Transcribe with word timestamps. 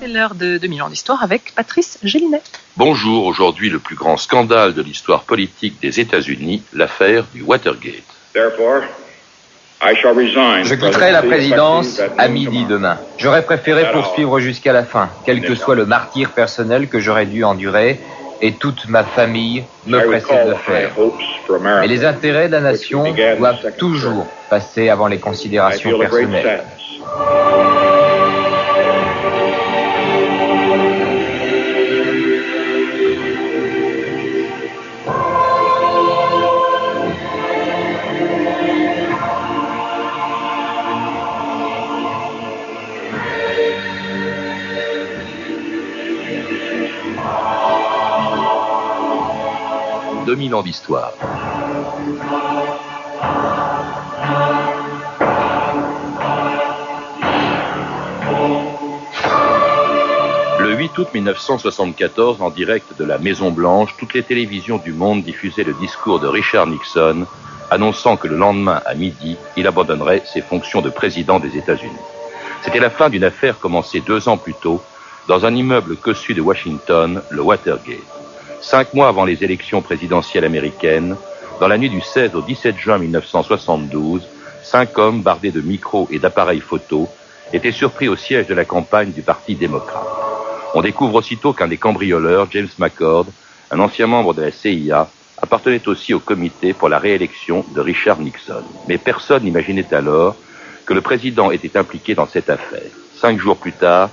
C'est 0.00 0.08
l'heure 0.08 0.34
de 0.34 0.56
2000 0.56 0.82
ans 0.82 0.88
d'histoire 0.88 1.22
avec 1.22 1.54
Patrice 1.54 1.98
Gélinet. 2.02 2.40
Bonjour, 2.78 3.26
aujourd'hui 3.26 3.68
le 3.68 3.78
plus 3.78 3.96
grand 3.96 4.16
scandale 4.16 4.72
de 4.72 4.80
l'histoire 4.80 5.24
politique 5.24 5.78
des 5.82 6.00
États-Unis, 6.00 6.62
l'affaire 6.72 7.26
du 7.34 7.42
Watergate. 7.42 8.02
Je 10.64 10.74
quitterai 10.74 11.12
la 11.12 11.22
présidence 11.22 12.00
à 12.16 12.28
midi 12.28 12.64
demain. 12.64 12.96
J'aurais 13.18 13.44
préféré 13.44 13.92
poursuivre 13.92 14.40
jusqu'à 14.40 14.72
la 14.72 14.84
fin, 14.84 15.10
quel 15.26 15.42
que 15.42 15.54
soit 15.54 15.74
le 15.74 15.84
martyr 15.84 16.30
personnel 16.30 16.88
que 16.88 16.98
j'aurais 16.98 17.26
dû 17.26 17.44
endurer, 17.44 18.00
et 18.40 18.52
toute 18.52 18.88
ma 18.88 19.04
famille 19.04 19.64
me 19.86 20.00
pressait 20.00 20.46
de 20.46 20.54
faire. 20.54 20.92
Mais 21.60 21.88
les 21.88 22.06
intérêts 22.06 22.46
de 22.46 22.52
la 22.52 22.60
nation 22.60 23.04
doivent 23.36 23.72
toujours 23.76 24.26
passer 24.48 24.88
avant 24.88 25.08
les 25.08 25.18
considérations 25.18 25.98
personnelles. 25.98 26.64
2000 50.40 50.54
ans 50.54 50.62
d'histoire. 50.62 51.12
Le 60.58 60.74
8 60.76 60.96
août 60.96 61.08
1974, 61.12 62.40
en 62.40 62.48
direct 62.48 62.98
de 62.98 63.04
la 63.04 63.18
Maison 63.18 63.50
Blanche, 63.50 63.94
toutes 63.98 64.14
les 64.14 64.22
télévisions 64.22 64.78
du 64.78 64.94
monde 64.94 65.22
diffusaient 65.22 65.62
le 65.62 65.74
discours 65.74 66.20
de 66.20 66.26
Richard 66.26 66.68
Nixon, 66.68 67.26
annonçant 67.70 68.16
que 68.16 68.26
le 68.26 68.38
lendemain 68.38 68.80
à 68.86 68.94
midi, 68.94 69.36
il 69.58 69.66
abandonnerait 69.66 70.22
ses 70.24 70.40
fonctions 70.40 70.80
de 70.80 70.88
président 70.88 71.38
des 71.38 71.58
États-Unis. 71.58 71.92
C'était 72.62 72.80
la 72.80 72.88
fin 72.88 73.10
d'une 73.10 73.24
affaire 73.24 73.58
commencée 73.58 74.00
deux 74.00 74.26
ans 74.30 74.38
plus 74.38 74.54
tôt 74.54 74.80
dans 75.28 75.44
un 75.44 75.54
immeuble 75.54 75.96
cossu 75.96 76.32
de 76.32 76.40
Washington, 76.40 77.20
le 77.28 77.42
Watergate. 77.42 78.19
Cinq 78.62 78.92
mois 78.92 79.08
avant 79.08 79.24
les 79.24 79.42
élections 79.42 79.80
présidentielles 79.80 80.44
américaines, 80.44 81.16
dans 81.60 81.68
la 81.68 81.78
nuit 81.78 81.88
du 81.88 82.00
16 82.00 82.34
au 82.34 82.42
17 82.42 82.76
juin 82.76 82.98
1972, 82.98 84.26
cinq 84.62 84.98
hommes 84.98 85.22
bardés 85.22 85.50
de 85.50 85.60
micros 85.62 86.08
et 86.10 86.18
d'appareils 86.18 86.60
photo 86.60 87.08
étaient 87.52 87.72
surpris 87.72 88.08
au 88.08 88.16
siège 88.16 88.46
de 88.46 88.54
la 88.54 88.64
campagne 88.64 89.12
du 89.12 89.22
Parti 89.22 89.54
démocrate. 89.54 90.04
On 90.74 90.82
découvre 90.82 91.16
aussitôt 91.16 91.52
qu'un 91.52 91.68
des 91.68 91.78
cambrioleurs, 91.78 92.48
James 92.50 92.68
McCord, 92.78 93.26
un 93.70 93.80
ancien 93.80 94.06
membre 94.06 94.34
de 94.34 94.42
la 94.42 94.52
CIA, 94.52 95.08
appartenait 95.40 95.88
aussi 95.88 96.12
au 96.12 96.20
comité 96.20 96.74
pour 96.74 96.88
la 96.88 96.98
réélection 96.98 97.64
de 97.74 97.80
Richard 97.80 98.20
Nixon. 98.20 98.62
Mais 98.88 98.98
personne 98.98 99.42
n'imaginait 99.42 99.92
alors 99.92 100.36
que 100.84 100.92
le 100.92 101.00
président 101.00 101.50
était 101.50 101.78
impliqué 101.78 102.14
dans 102.14 102.26
cette 102.26 102.50
affaire. 102.50 102.90
Cinq 103.16 103.38
jours 103.38 103.56
plus 103.56 103.72
tard, 103.72 104.10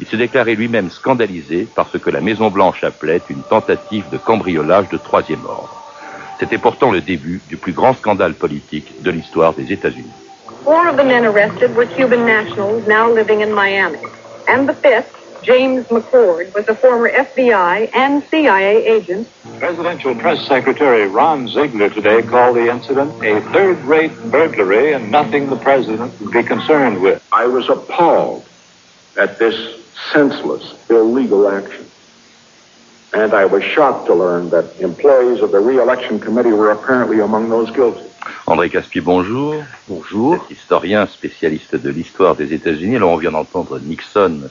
il 0.00 0.06
se 0.06 0.16
déclarait 0.16 0.54
lui-même 0.54 0.90
scandalisé 0.90 1.68
par 1.74 1.88
ce 1.88 1.98
que 1.98 2.10
la 2.10 2.20
Maison-Blanche 2.20 2.82
appelait 2.84 3.20
une 3.28 3.42
tentative 3.42 4.08
de 4.10 4.16
cambriolage 4.16 4.88
de 4.88 4.96
troisième 4.96 5.44
ordre. 5.44 5.76
C'était 6.38 6.58
pourtant 6.58 6.90
le 6.90 7.02
début 7.02 7.42
du 7.48 7.58
plus 7.58 7.72
grand 7.72 7.92
scandale 7.92 8.32
politique 8.32 9.02
de 9.02 9.10
l'histoire 9.10 9.52
des 9.52 9.72
États-Unis. 9.72 10.10
Four 10.64 10.88
of 10.88 10.96
the 10.96 11.04
men 11.04 11.24
arrested 11.26 11.74
were 11.74 11.86
Cuban 11.86 12.24
nationals 12.24 12.86
now 12.86 13.12
living 13.12 13.42
in 13.42 13.52
Miami. 13.52 13.98
And 14.48 14.66
the 14.66 14.74
fifth, 14.74 15.14
James 15.42 15.86
McCord, 15.88 16.54
was 16.54 16.66
a 16.68 16.74
former 16.74 17.10
FBI 17.10 17.90
and 17.94 18.22
CIA 18.30 18.86
agent. 18.86 19.26
Presidential 19.58 20.14
Press 20.14 20.46
Secretary 20.46 21.06
Ron 21.06 21.46
Ziegler 21.48 21.90
today 21.90 22.22
called 22.22 22.56
the 22.56 22.70
incident 22.70 23.12
a 23.22 23.40
third-rate 23.52 24.12
burglary 24.30 24.94
and 24.94 25.10
nothing 25.10 25.48
the 25.48 25.56
president 25.56 26.18
would 26.20 26.32
be 26.32 26.42
concerned 26.42 27.00
with. 27.02 27.22
I 27.32 27.46
was 27.46 27.68
appalled 27.68 28.44
at 29.18 29.38
this 29.38 29.79
senseless, 30.12 30.74
illegal 30.88 31.48
action. 31.48 31.84
And 33.12 33.34
I 33.34 33.44
was 33.44 33.64
shocked 33.64 34.06
to 34.06 34.14
learn 34.14 34.50
that 34.50 34.80
employees 34.80 35.42
of 35.42 35.50
the 35.50 35.58
re-election 35.58 36.20
committee 36.20 36.52
were 36.52 36.70
apparently 36.70 37.20
among 37.20 37.48
those 37.50 37.70
guilty. 37.70 38.04
André 38.46 38.70
Caspi, 38.70 39.00
bonjour. 39.00 39.56
Bonjour. 39.88 40.46
historien 40.50 41.06
spécialiste 41.06 41.76
de 41.76 41.90
l'histoire 41.90 42.36
des 42.36 42.52
États-Unis. 42.52 42.96
Alors, 42.96 43.10
on 43.10 43.16
vient 43.16 43.32
d'entendre 43.32 43.80
Nixon, 43.80 44.42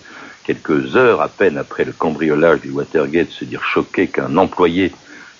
quelques 0.44 0.96
heures 0.98 1.22
à 1.22 1.30
peine 1.30 1.58
après 1.58 1.86
le 1.86 1.94
cambriolage 1.94 2.62
du 2.62 2.72
Watergate, 2.72 3.30
se 3.30 3.46
dire 3.46 3.64
choqué 3.64 4.08
qu'un 4.08 4.36
employé 4.38 4.92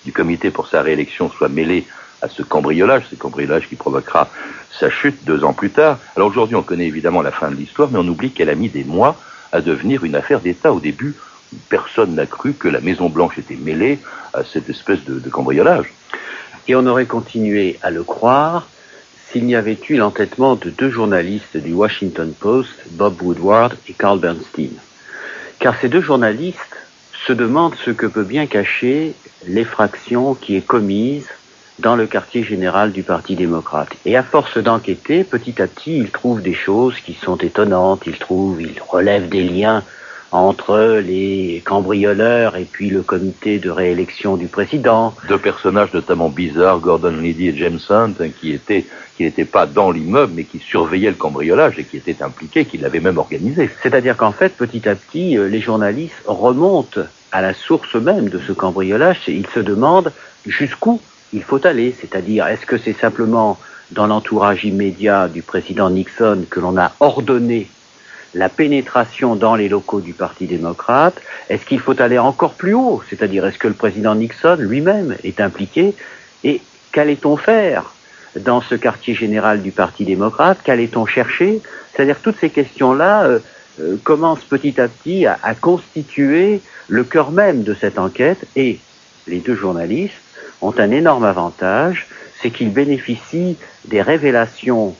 du 0.04 0.12
comité 0.12 0.50
pour 0.50 0.68
sa 0.68 0.80
réélection 0.82 1.30
soit 1.30 1.48
mêlé 1.48 1.86
à 2.22 2.28
ce 2.28 2.42
cambriolage, 2.42 3.04
ce 3.10 3.16
cambriolage 3.16 3.68
qui 3.68 3.76
provoquera 3.76 4.28
sa 4.70 4.88
chute 4.88 5.24
deux 5.24 5.44
ans 5.44 5.52
plus 5.52 5.70
tard. 5.70 5.98
Alors 6.16 6.28
aujourd'hui, 6.28 6.56
on 6.56 6.62
connaît 6.62 6.86
évidemment 6.86 7.22
la 7.22 7.32
fin 7.32 7.50
de 7.50 7.56
l'histoire, 7.56 7.88
mais 7.90 7.98
on 7.98 8.08
oublie 8.08 8.30
qu'elle 8.30 8.50
a 8.50 8.54
mis 8.54 8.68
des 8.68 8.84
mois 8.84 9.16
à 9.52 9.60
devenir 9.60 10.04
une 10.04 10.14
affaire 10.14 10.40
d'État. 10.40 10.72
Au 10.72 10.80
début, 10.80 11.14
personne 11.68 12.14
n'a 12.14 12.26
cru 12.26 12.52
que 12.52 12.68
la 12.68 12.80
Maison-Blanche 12.80 13.38
était 13.38 13.56
mêlée 13.56 13.98
à 14.32 14.44
cette 14.44 14.68
espèce 14.68 15.04
de, 15.04 15.28
cambriolage. 15.28 15.92
Et 16.68 16.74
on 16.74 16.86
aurait 16.86 17.06
continué 17.06 17.78
à 17.82 17.90
le 17.90 18.02
croire 18.02 18.68
s'il 19.30 19.44
n'y 19.44 19.54
avait 19.54 19.78
eu 19.88 19.96
l'entêtement 19.96 20.56
de 20.56 20.70
deux 20.70 20.90
journalistes 20.90 21.56
du 21.56 21.72
Washington 21.72 22.32
Post, 22.38 22.70
Bob 22.92 23.20
Woodward 23.22 23.76
et 23.88 23.92
Carl 23.92 24.18
Bernstein. 24.18 24.72
Car 25.58 25.78
ces 25.80 25.88
deux 25.88 26.00
journalistes 26.00 26.76
se 27.26 27.32
demandent 27.32 27.76
ce 27.84 27.90
que 27.90 28.06
peut 28.06 28.24
bien 28.24 28.46
cacher 28.46 29.14
l'effraction 29.46 30.34
qui 30.34 30.56
est 30.56 30.66
commise 30.66 31.28
dans 31.80 31.96
le 31.96 32.06
quartier 32.06 32.42
général 32.42 32.92
du 32.92 33.02
Parti 33.02 33.36
démocrate. 33.36 33.90
Et 34.04 34.16
à 34.16 34.22
force 34.22 34.58
d'enquêter, 34.58 35.24
petit 35.24 35.60
à 35.60 35.66
petit, 35.66 35.98
ils 35.98 36.10
trouvent 36.10 36.42
des 36.42 36.54
choses 36.54 36.94
qui 37.00 37.14
sont 37.14 37.36
étonnantes. 37.36 38.02
Ils 38.06 38.18
trouvent, 38.18 38.60
ils 38.60 38.80
relèvent 38.86 39.28
des 39.28 39.42
liens 39.44 39.82
entre 40.32 41.00
les 41.04 41.60
cambrioleurs 41.64 42.56
et 42.56 42.64
puis 42.64 42.88
le 42.88 43.02
comité 43.02 43.58
de 43.58 43.70
réélection 43.70 44.36
du 44.36 44.46
président. 44.46 45.14
Deux 45.28 45.38
personnages 45.38 45.92
notamment 45.92 46.28
bizarres, 46.28 46.78
Gordon 46.78 47.16
Liddy 47.16 47.48
et 47.48 47.56
James 47.56 47.80
Hunt, 47.88 48.14
qui 48.40 48.52
étaient 48.52 48.86
qui 49.16 49.24
n'étaient 49.24 49.44
pas 49.44 49.66
dans 49.66 49.90
l'immeuble, 49.90 50.32
mais 50.34 50.44
qui 50.44 50.60
surveillaient 50.60 51.10
le 51.10 51.14
cambriolage 51.14 51.78
et 51.78 51.84
qui 51.84 51.98
étaient 51.98 52.22
impliqués, 52.22 52.64
qui 52.64 52.78
l'avaient 52.78 53.00
même 53.00 53.18
organisé. 53.18 53.68
C'est-à-dire 53.82 54.16
qu'en 54.16 54.32
fait, 54.32 54.56
petit 54.56 54.88
à 54.88 54.94
petit, 54.94 55.36
euh, 55.36 55.46
les 55.46 55.60
journalistes 55.60 56.22
remontent 56.24 57.02
à 57.30 57.42
la 57.42 57.52
source 57.52 57.96
même 57.96 58.30
de 58.30 58.38
ce 58.38 58.52
cambriolage 58.52 59.28
et 59.28 59.32
ils 59.32 59.46
se 59.48 59.60
demandent 59.60 60.10
jusqu'où 60.46 61.02
il 61.32 61.42
faut 61.42 61.64
aller, 61.66 61.94
c'est-à-dire 62.00 62.46
est-ce 62.46 62.66
que 62.66 62.78
c'est 62.78 62.92
simplement 62.98 63.58
dans 63.92 64.06
l'entourage 64.06 64.64
immédiat 64.64 65.28
du 65.28 65.42
président 65.42 65.90
Nixon 65.90 66.44
que 66.48 66.60
l'on 66.60 66.76
a 66.76 66.92
ordonné 67.00 67.68
la 68.34 68.48
pénétration 68.48 69.34
dans 69.34 69.56
les 69.56 69.68
locaux 69.68 70.00
du 70.00 70.12
Parti 70.12 70.46
démocrate? 70.46 71.20
Est-ce 71.48 71.64
qu'il 71.64 71.80
faut 71.80 72.00
aller 72.00 72.18
encore 72.18 72.54
plus 72.54 72.74
haut? 72.74 73.02
C'est-à-dire 73.08 73.46
est-ce 73.46 73.58
que 73.58 73.68
le 73.68 73.74
président 73.74 74.14
Nixon 74.14 74.56
lui-même 74.58 75.16
est 75.24 75.40
impliqué? 75.40 75.94
Et 76.44 76.60
qu'allait-on 76.92 77.36
faire 77.36 77.94
dans 78.38 78.60
ce 78.60 78.74
quartier 78.74 79.14
général 79.14 79.62
du 79.62 79.72
Parti 79.72 80.04
démocrate? 80.04 80.58
Qu'allait-on 80.62 81.06
chercher? 81.06 81.60
C'est-à-dire 81.92 82.20
toutes 82.20 82.38
ces 82.40 82.50
questions-là 82.50 83.24
euh, 83.24 83.38
euh, 83.80 83.96
commencent 84.02 84.44
petit 84.44 84.80
à 84.80 84.88
petit 84.88 85.26
à 85.26 85.54
constituer 85.60 86.60
le 86.88 87.04
cœur 87.04 87.30
même 87.30 87.62
de 87.62 87.74
cette 87.74 87.98
enquête. 87.98 88.46
Et 88.56 88.78
les 89.26 89.38
deux 89.38 89.54
journalistes 89.54 90.14
ont 90.62 90.74
un 90.78 90.90
énorme 90.90 91.24
avantage, 91.24 92.06
c'est 92.40 92.50
qu'ils 92.50 92.72
bénéficient 92.72 93.56
des 93.86 94.02
révélations 94.02 94.94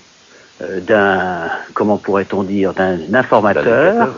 euh, 0.62 0.80
d'un, 0.80 1.50
comment 1.74 1.96
pourrait-on 1.96 2.42
dire, 2.42 2.74
d'un 2.74 2.98
informateur 3.14 4.14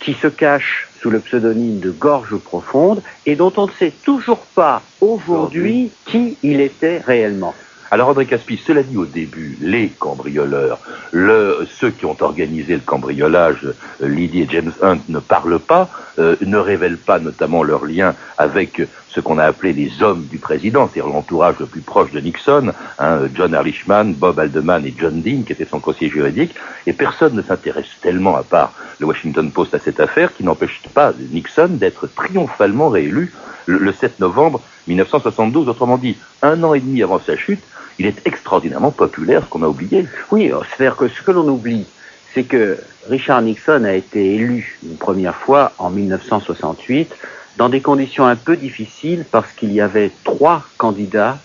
qui 0.00 0.14
se 0.14 0.26
cache 0.26 0.88
sous 1.00 1.10
le 1.10 1.20
pseudonyme 1.20 1.80
de 1.80 1.90
Gorge 1.90 2.36
Profonde 2.36 3.02
et 3.26 3.36
dont 3.36 3.52
on 3.56 3.66
ne 3.66 3.72
sait 3.72 3.92
toujours 4.02 4.40
pas 4.54 4.82
aujourd'hui 5.00 5.90
qui 6.06 6.36
il 6.42 6.60
était 6.60 6.98
réellement. 6.98 7.54
Alors 7.90 8.10
André 8.10 8.26
Caspi, 8.26 8.60
cela 8.64 8.82
dit 8.82 8.98
au 8.98 9.06
début, 9.06 9.56
les 9.62 9.88
cambrioleurs, 9.88 10.78
le, 11.10 11.66
ceux 11.80 11.90
qui 11.90 12.04
ont 12.04 12.16
organisé 12.20 12.74
le 12.74 12.82
cambriolage, 12.84 13.66
euh, 14.02 14.08
Lydie 14.08 14.42
et 14.42 14.48
James 14.50 14.72
Hunt, 14.82 14.98
ne 15.08 15.20
parlent 15.20 15.58
pas, 15.58 15.88
euh, 16.18 16.36
ne 16.42 16.58
révèlent 16.58 16.98
pas 16.98 17.18
notamment 17.18 17.62
leur 17.62 17.86
lien 17.86 18.14
avec 18.36 18.82
ce 19.08 19.20
qu'on 19.20 19.38
a 19.38 19.44
appelé 19.44 19.72
les 19.72 20.02
hommes 20.02 20.26
du 20.30 20.38
président, 20.38 20.86
c'est-à-dire 20.92 21.10
l'entourage 21.10 21.54
le 21.60 21.66
plus 21.66 21.80
proche 21.80 22.10
de 22.12 22.20
Nixon, 22.20 22.72
hein, 22.98 23.20
John 23.34 23.54
Ehrlichman, 23.54 24.12
Bob 24.12 24.38
Aldeman 24.38 24.84
et 24.84 24.94
John 24.98 25.22
Dean, 25.22 25.42
qui 25.46 25.52
était 25.54 25.64
son 25.64 25.80
conseiller 25.80 26.10
juridique, 26.10 26.54
et 26.86 26.92
personne 26.92 27.34
ne 27.34 27.42
s'intéresse 27.42 27.88
tellement, 28.02 28.36
à 28.36 28.42
part 28.42 28.74
le 28.98 29.06
Washington 29.06 29.50
Post, 29.50 29.74
à 29.74 29.78
cette 29.78 29.98
affaire, 29.98 30.34
qui 30.34 30.44
n'empêche 30.44 30.82
pas 30.92 31.14
Nixon 31.32 31.68
d'être 31.70 32.06
triomphalement 32.06 32.90
réélu 32.90 33.32
le 33.64 33.92
7 33.92 34.20
novembre 34.20 34.60
1972, 34.88 35.68
autrement 35.68 35.96
dit, 35.96 36.16
un 36.42 36.62
an 36.64 36.74
et 36.74 36.80
demi 36.80 37.02
avant 37.02 37.18
sa 37.18 37.36
chute, 37.36 37.62
il 37.98 38.06
est 38.06 38.26
extraordinairement 38.26 38.90
populaire, 38.90 39.42
ce 39.44 39.48
qu'on 39.48 39.62
a 39.62 39.68
oublié. 39.68 40.06
Oui, 40.30 40.50
c'est-à-dire 40.70 40.96
que 40.96 41.08
ce 41.08 41.22
que 41.22 41.30
l'on 41.30 41.48
oublie, 41.48 41.86
c'est 42.34 42.44
que 42.44 42.78
Richard 43.08 43.42
Nixon 43.42 43.84
a 43.84 43.94
été 43.94 44.34
élu 44.34 44.78
une 44.84 44.96
première 44.96 45.34
fois 45.34 45.72
en 45.78 45.90
1968 45.90 47.14
dans 47.56 47.68
des 47.68 47.80
conditions 47.80 48.26
un 48.26 48.36
peu 48.36 48.56
difficiles 48.56 49.24
parce 49.30 49.50
qu'il 49.52 49.72
y 49.72 49.80
avait 49.80 50.12
trois 50.24 50.64
candidats 50.76 51.38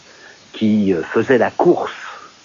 qui 0.52 0.94
euh, 0.94 1.02
faisaient 1.02 1.40
la 1.40 1.50
course 1.50 1.92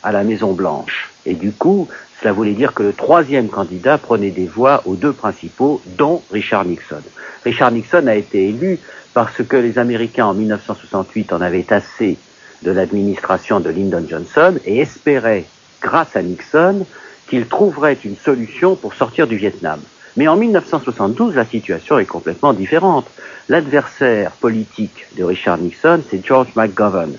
à 0.03 0.13
la 0.13 0.25
Maison 0.25 0.53
Blanche. 0.53 1.11
Et 1.27 1.35
du 1.35 1.53
coup, 1.53 1.89
cela 2.21 2.33
voulait 2.33 2.53
dire 2.53 2.73
que 2.73 2.83
le 2.83 2.93
troisième 2.93 3.49
candidat 3.49 3.99
prenait 3.99 4.31
des 4.31 4.47
voix 4.47 4.83
aux 4.87 4.97
deux 4.97 5.13
principaux, 5.13 5.83
dont 5.99 6.23
Richard 6.33 6.65
Nixon. 6.65 7.03
Richard 7.45 7.73
Nixon 7.73 8.07
a 8.07 8.15
été 8.15 8.49
élu 8.49 8.79
parce 9.13 9.43
que 9.43 9.57
les 9.57 9.79
Américains 9.79 10.27
en 10.27 10.35
1968 10.35 11.33
en 11.33 11.41
avaient 11.41 11.73
assez 11.73 12.17
de 12.63 12.71
l'administration 12.71 13.61
de 13.61 13.71
Lyndon 13.71 14.05
Johnson 14.09 14.55
et 14.65 14.79
espéraient, 14.79 15.45
grâce 15.81 16.17
à 16.17 16.23
Nixon, 16.23 16.87
qu'il 17.29 17.47
trouverait 17.47 17.99
une 18.05 18.17
solution 18.17 18.75
pour 18.75 18.95
sortir 18.95 19.27
du 19.27 19.37
Vietnam. 19.37 19.81
Mais 20.17 20.27
en 20.27 20.37
1972, 20.37 21.35
la 21.35 21.45
situation 21.45 21.99
est 21.99 22.07
complètement 22.07 22.53
différente. 22.53 23.07
L'adversaire 23.49 24.33
politique 24.33 25.07
de 25.17 25.25
Richard 25.25 25.59
Nixon, 25.59 26.01
c'est 26.11 26.25
George 26.25 26.49
McGovern. 26.57 27.13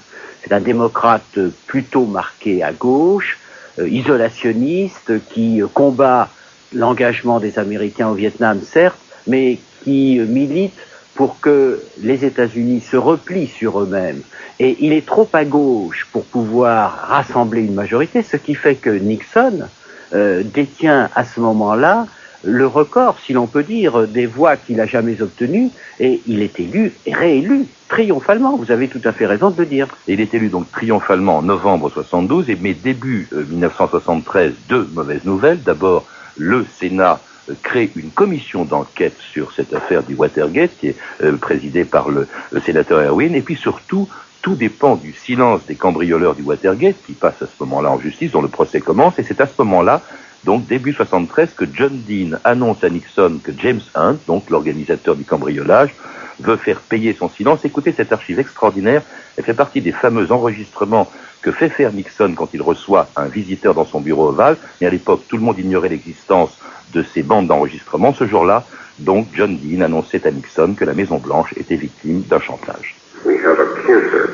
C'est 0.43 0.51
un 0.51 0.59
démocrate 0.59 1.39
plutôt 1.67 2.05
marqué 2.05 2.63
à 2.63 2.73
gauche, 2.73 3.39
euh, 3.79 3.87
isolationniste, 3.87 5.13
qui 5.29 5.61
combat 5.73 6.29
l'engagement 6.73 7.39
des 7.39 7.57
Américains 7.57 8.09
au 8.09 8.13
Vietnam, 8.13 8.59
certes, 8.61 8.99
mais 9.27 9.59
qui 9.83 10.19
milite 10.19 10.77
pour 11.19 11.41
que 11.41 11.83
les 12.01 12.23
États-Unis 12.23 12.79
se 12.79 12.95
replient 12.95 13.49
sur 13.49 13.81
eux-mêmes. 13.81 14.21
Et 14.57 14.77
il 14.79 14.93
est 14.93 15.05
trop 15.05 15.27
à 15.33 15.43
gauche 15.43 16.07
pour 16.13 16.23
pouvoir 16.23 17.07
rassembler 17.09 17.63
une 17.63 17.73
majorité, 17.73 18.23
ce 18.23 18.37
qui 18.37 18.55
fait 18.55 18.75
que 18.75 18.89
Nixon 18.89 19.67
euh, 20.13 20.43
détient 20.45 21.09
à 21.15 21.25
ce 21.25 21.41
moment-là 21.41 22.07
le 22.45 22.65
record, 22.65 23.17
si 23.19 23.33
l'on 23.33 23.47
peut 23.47 23.63
dire, 23.63 24.07
des 24.07 24.27
voix 24.27 24.55
qu'il 24.55 24.79
a 24.79 24.85
jamais 24.85 25.21
obtenues, 25.21 25.71
et 25.99 26.21
il 26.25 26.41
est 26.41 26.57
élu 26.57 26.93
réélu 27.05 27.65
triomphalement. 27.89 28.55
Vous 28.55 28.71
avez 28.71 28.87
tout 28.87 29.01
à 29.03 29.11
fait 29.11 29.25
raison 29.25 29.49
de 29.49 29.59
le 29.59 29.65
dire. 29.65 29.89
il 30.07 30.21
est 30.21 30.33
élu 30.33 30.47
donc 30.47 30.71
triomphalement 30.71 31.39
en 31.39 31.41
novembre 31.41 31.89
72, 31.89 32.49
et 32.49 32.57
mais 32.61 32.73
début 32.73 33.27
1973, 33.33 34.51
euh, 34.51 34.55
deux 34.69 34.89
mauvaises 34.93 35.25
nouvelles. 35.25 35.61
D'abord, 35.63 36.05
le 36.37 36.65
Sénat 36.79 37.19
crée 37.61 37.89
une 37.95 38.09
commission 38.09 38.65
d'enquête 38.65 39.17
sur 39.19 39.51
cette 39.51 39.73
affaire 39.73 40.03
du 40.03 40.15
Watergate, 40.15 40.71
qui 40.79 40.87
est 40.89 40.95
euh, 41.23 41.37
présidée 41.37 41.85
par 41.85 42.09
le, 42.09 42.27
sénateur 42.65 42.99
Erwin, 42.99 43.35
et 43.35 43.41
puis 43.41 43.55
surtout, 43.55 44.07
tout 44.41 44.55
dépend 44.55 44.95
du 44.95 45.13
silence 45.13 45.61
des 45.67 45.75
cambrioleurs 45.75 46.35
du 46.35 46.43
Watergate, 46.43 46.95
qui 47.05 47.13
passent 47.13 47.41
à 47.41 47.47
ce 47.47 47.61
moment-là 47.61 47.91
en 47.91 47.99
justice, 47.99 48.31
dont 48.31 48.41
le 48.41 48.47
procès 48.47 48.79
commence, 48.79 49.19
et 49.19 49.23
c'est 49.23 49.41
à 49.41 49.47
ce 49.47 49.53
moment-là 49.59 50.01
donc 50.45 50.67
début 50.67 50.93
73, 50.93 51.53
que 51.53 51.65
John 51.73 52.01
Dean 52.07 52.37
annonce 52.43 52.83
à 52.83 52.89
Nixon 52.89 53.39
que 53.43 53.51
James 53.57 53.81
Hunt, 53.95 54.17
donc 54.25 54.49
l'organisateur 54.49 55.15
du 55.15 55.25
cambriolage, 55.25 55.93
veut 56.39 56.55
faire 56.55 56.79
payer 56.79 57.13
son 57.13 57.29
silence. 57.29 57.65
Écoutez 57.65 57.91
cette 57.91 58.13
archive 58.13 58.39
extraordinaire, 58.39 59.01
elle 59.37 59.43
fait 59.43 59.53
partie 59.53 59.81
des 59.81 59.91
fameux 59.91 60.31
enregistrements 60.31 61.11
que 61.41 61.51
fait 61.51 61.69
faire 61.69 61.93
Nixon 61.93 62.33
quand 62.35 62.49
il 62.53 62.61
reçoit 62.61 63.07
un 63.15 63.25
visiteur 63.25 63.73
dans 63.73 63.85
son 63.85 64.01
bureau 64.01 64.29
ovale. 64.29 64.57
Mais 64.81 64.87
à 64.87 64.89
l'époque, 64.89 65.21
tout 65.27 65.37
le 65.37 65.43
monde 65.43 65.59
ignorait 65.59 65.89
l'existence 65.89 66.57
de 66.93 67.03
ces 67.03 67.23
bandes 67.23 67.47
d'enregistrement. 67.47 68.13
Ce 68.13 68.25
jour-là, 68.25 68.65
donc, 68.99 69.27
John 69.33 69.57
Dean 69.57 69.81
annonçait 69.81 70.25
à 70.27 70.31
Nixon 70.31 70.75
que 70.77 70.85
la 70.85 70.93
Maison 70.93 71.17
Blanche 71.17 71.53
était 71.57 71.77
victime 71.77 72.21
d'un 72.21 72.39
chantage. 72.39 72.95
We 73.25 73.37
have 73.45 73.59
a 73.59 73.65
cancer 73.85 74.29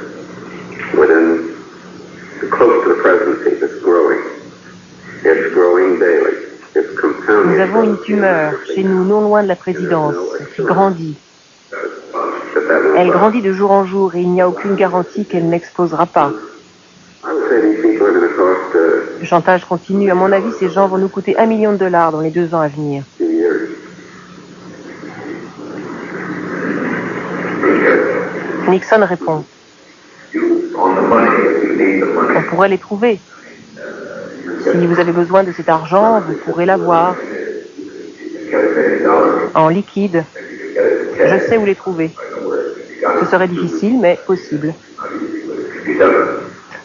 within 0.98 1.40
close 2.50 2.84
to 2.84 2.94
the 2.94 3.02
presidency 3.02 3.60
that's 3.60 3.81
growing. 3.81 4.19
Nous 7.46 7.60
avons 7.60 7.84
une 7.84 7.98
tumeur 8.02 8.54
chez 8.74 8.84
nous, 8.84 9.04
non 9.06 9.22
loin 9.22 9.42
de 9.44 9.48
la 9.48 9.56
présidence, 9.56 10.16
qui 10.56 10.62
grandit. 10.62 11.18
Elle 12.98 13.10
grandit 13.10 13.42
de 13.42 13.52
jour 13.52 13.72
en 13.72 13.86
jour 13.86 14.16
et 14.16 14.22
il 14.22 14.30
n'y 14.30 14.42
a 14.42 14.48
aucune 14.48 14.75
garantie 14.75 15.25
qu'elle 15.25 15.48
n'explosera 15.48 16.06
pas. 16.06 16.31
Le 19.19 19.25
chantage 19.25 19.66
continue. 19.66 20.12
À 20.12 20.16
mon 20.16 20.31
avis, 20.31 20.51
ces 20.60 20.69
gens 20.69 20.88
vont 20.88 20.98
nous 20.98 21.07
coûter 21.07 21.38
un 21.38 21.48
million 21.48 21.72
de 21.74 21.77
dollars 21.77 22.12
dans 22.12 22.22
les 22.22 22.30
deux 22.30 22.54
ans 22.54 22.60
à 22.60 22.68
venir. 22.68 23.04
Nixon 28.68 29.06
répond. 29.06 29.44
On 32.36 32.42
pourrait 32.50 32.69
les 32.69 32.77
trouver. 32.77 33.19
Si 34.71 34.86
vous 34.86 35.00
avez 35.00 35.12
besoin 35.12 35.44
de 35.44 35.51
cet 35.51 35.69
argent, 35.69 36.21
vous 36.21 36.36
pourrez 36.45 36.66
l'avoir 36.66 37.16
en 39.56 39.69
liquide. 39.69 40.24
Je 41.18 41.39
sais 41.48 41.57
où 41.57 41.66
les 41.66 41.75
trouver. 41.75 42.12
Ce 43.21 43.25
serait 43.25 43.48
difficile, 43.48 44.00
mais 44.00 44.19
possible. 44.28 44.74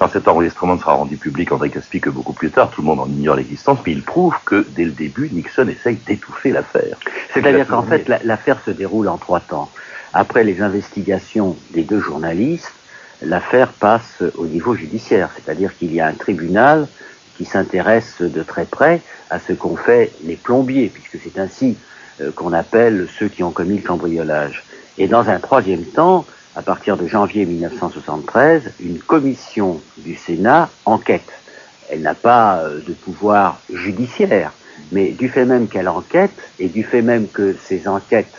Cet 0.09 0.29
enregistrement 0.29 0.77
ne 0.77 0.81
sera 0.81 0.95
rendu 0.95 1.17
public, 1.19 1.53
André 1.53 1.69
Caspi, 1.69 2.01
que 2.01 2.09
beaucoup 2.09 2.33
plus 2.33 2.51
tard. 2.51 2.71
Tout 2.71 2.81
le 2.81 2.87
monde 2.87 3.01
en 3.01 3.07
ignore 3.07 3.37
l'existence, 3.37 3.79
mais 3.87 3.93
il 3.93 4.03
prouve 4.03 4.35
que 4.45 4.67
dès 4.71 4.85
le 4.85 4.93
début, 4.93 5.29
Nixon 5.31 5.69
essaye 5.69 5.97
d'étouffer 5.97 6.53
l'affaire. 6.53 6.97
C'est-à-dire 7.35 7.67
qu'en 7.67 7.83
fait, 7.83 8.09
l'affaire 8.25 8.59
se 8.65 8.71
déroule 8.71 9.09
en 9.09 9.19
trois 9.19 9.41
temps. 9.41 9.71
Après 10.15 10.43
les 10.43 10.63
investigations 10.63 11.57
des 11.73 11.83
deux 11.83 12.01
journalistes, 12.01 12.73
l'affaire 13.23 13.69
passe 13.69 14.23
au 14.37 14.47
niveau 14.47 14.75
judiciaire, 14.75 15.31
c'est-à-dire 15.37 15.77
qu'il 15.77 15.93
y 15.93 16.01
a 16.01 16.07
un 16.07 16.15
tribunal 16.15 16.89
qui 17.37 17.45
s'intéresse 17.45 18.17
de 18.21 18.43
très 18.43 18.65
près 18.65 19.03
à 19.29 19.39
ce 19.39 19.53
qu'ont 19.53 19.77
fait 19.77 20.13
les 20.25 20.37
plombiers, 20.37 20.89
puisque 20.93 21.23
c'est 21.23 21.39
ainsi 21.39 21.77
euh, 22.21 22.31
qu'on 22.33 22.53
appelle 22.53 23.07
ceux 23.19 23.29
qui 23.29 23.43
ont 23.43 23.51
commis 23.51 23.77
le 23.77 23.87
cambriolage. 23.87 24.65
Et 24.99 25.09
dans 25.09 25.29
un 25.29 25.39
troisième 25.39 25.85
temps, 25.85 26.25
à 26.57 26.63
partir 26.63 26.97
de 26.97 27.07
janvier 27.07 27.47
1973, 27.47 28.73
une 28.81 28.99
commission 28.99 29.81
du 29.99 30.17
Sénat 30.17 30.69
enquête. 30.85 31.31
Elle 31.91 32.03
n'a 32.03 32.15
pas 32.15 32.59
euh, 32.59 32.81
de 32.87 32.93
pouvoir 32.93 33.61
judiciaire, 33.73 34.53
mais 34.93 35.11
du 35.11 35.29
fait 35.29 35.45
même 35.45 35.69
qu'elle 35.69 35.89
enquête 35.89 36.51
et 36.59 36.69
du 36.69 36.83
fait 36.83 37.03
même 37.03 37.29
que 37.29 37.57
ces 37.65 37.87
enquêtes 37.87 38.35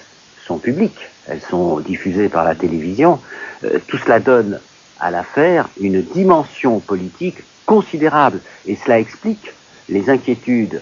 sont 0.46 0.58
publiques, 0.58 1.08
elles 1.28 1.42
sont 1.42 1.80
diffusées 1.80 2.30
par 2.30 2.44
la 2.44 2.56
télévision, 2.56 3.20
euh, 3.64 3.80
tout 3.88 3.98
cela 3.98 4.20
donne 4.20 4.60
à 5.00 5.12
l'affaire 5.12 5.70
une 5.80 6.02
dimension 6.02 6.80
politique 6.80 7.44
considérable. 7.66 8.40
Et 8.66 8.76
cela 8.76 9.00
explique 9.00 9.54
les 9.90 10.10
inquiétudes 10.10 10.82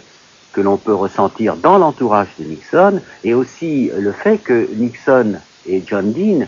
que 0.52 0.62
l'on 0.62 0.78
peut 0.78 0.94
ressentir 0.94 1.56
dans 1.56 1.78
l'entourage 1.78 2.30
de 2.40 2.46
Nixon 2.46 3.02
et 3.24 3.34
aussi 3.34 3.92
le 3.96 4.12
fait 4.12 4.40
que 4.40 4.68
Nixon 4.76 5.36
et 5.68 5.84
John 5.86 6.12
Dean 6.12 6.48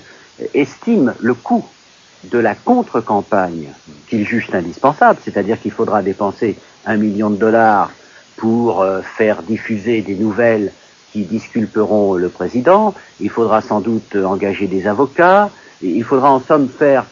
estiment 0.54 1.14
le 1.20 1.34
coût 1.34 1.66
de 2.26 2.38
la 2.38 2.56
contre-campagne 2.56 3.70
qu'ils 4.08 4.26
jugent 4.26 4.50
indispensable, 4.54 5.20
c'est-à-dire 5.24 5.60
qu'il 5.60 5.72
faudra 5.72 6.04
dépenser 6.04 6.58
un 6.86 6.98
million 6.98 7.30
de 7.30 7.38
dollars 7.38 7.92
pour 8.38 8.82
euh, 8.82 9.02
faire 9.02 9.44
diffuser 9.44 10.02
des 10.02 10.16
nouvelles 10.16 10.72
qui 11.12 11.24
disculperont 11.24 12.14
le 12.16 12.30
président, 12.30 12.94
il 13.20 13.30
faudra 13.30 13.62
sans 13.62 13.82
doute 13.82 14.16
engager 14.16 14.68
des 14.68 14.88
avocats, 14.88 15.50
il 15.82 16.04
faudra 16.04 16.32
en 16.32 16.40
somme 16.40 16.70
faire 16.70 17.06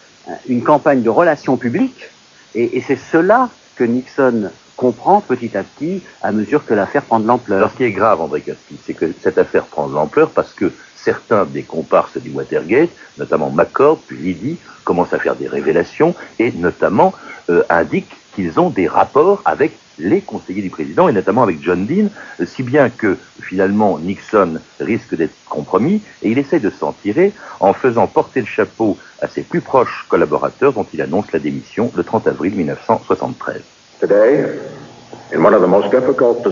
une 0.48 0.64
campagne 0.64 1.02
de 1.02 1.10
relations 1.10 1.58
publiques. 1.58 2.10
Et, 2.56 2.82
c'est 2.86 2.98
cela 2.98 3.50
que 3.76 3.84
Nixon 3.84 4.50
comprend 4.76 5.22
petit 5.22 5.56
à 5.58 5.64
petit 5.64 6.02
à 6.22 6.32
mesure 6.32 6.66
que 6.66 6.74
l'affaire 6.74 7.04
prend 7.04 7.20
de 7.20 7.28
l'ampleur. 7.28 7.72
Ce 7.72 7.78
qui 7.78 7.84
est 7.84 7.92
grave, 7.92 8.22
André 8.22 8.42
Caspi, 8.42 8.78
c'est 8.86 8.94
que 8.94 9.12
cette 9.22 9.38
affaire 9.38 9.66
prend 9.66 9.88
de 9.88 9.94
l'ampleur 9.94 10.30
parce 10.30 10.54
que 10.54 10.72
certains 11.04 11.46
des 11.46 11.64
comparses 11.64 12.18
du 12.18 12.30
Watergate, 12.30 12.90
notamment 13.18 13.50
McCord, 13.50 14.00
puis 14.06 14.18
Liddy, 14.18 14.58
commencent 14.84 15.14
à 15.14 15.20
faire 15.20 15.36
des 15.36 15.48
révélations 15.48 16.16
et 16.40 16.52
notamment 16.52 17.14
euh, 17.50 17.64
indiquent 17.70 18.16
qu'ils 18.36 18.60
ont 18.60 18.70
des 18.70 18.88
rapports 18.88 19.42
avec 19.46 19.74
les 20.00 20.22
conseillers 20.22 20.62
du 20.62 20.70
président, 20.70 21.10
et 21.10 21.12
notamment 21.12 21.44
avec 21.44 21.62
John 21.62 21.86
Dean, 21.86 22.08
si 22.46 22.64
bien 22.64 22.90
que 22.90 23.18
finalement 23.42 24.00
Nixon 24.00 24.60
risque 24.80 25.16
d'être 25.16 25.36
compromis, 25.50 26.02
et 26.22 26.30
il 26.30 26.38
essaie 26.38 26.60
de 26.60 26.70
s'en 26.70 26.94
tirer 26.94 27.34
en 27.60 27.74
faisant 27.74 28.08
porter 28.08 28.40
le 28.40 28.46
chapeau 28.46 28.98
à 29.22 29.28
ses 29.28 29.42
plus 29.42 29.62
proches 29.62 30.06
collaborateurs 30.08 30.74
dont 30.74 30.88
il 30.94 31.02
annonce 31.02 31.32
la 31.34 31.40
démission 31.40 31.92
le 31.96 32.04
30 32.04 32.28
avril 32.28 32.56
1973. 32.56 33.62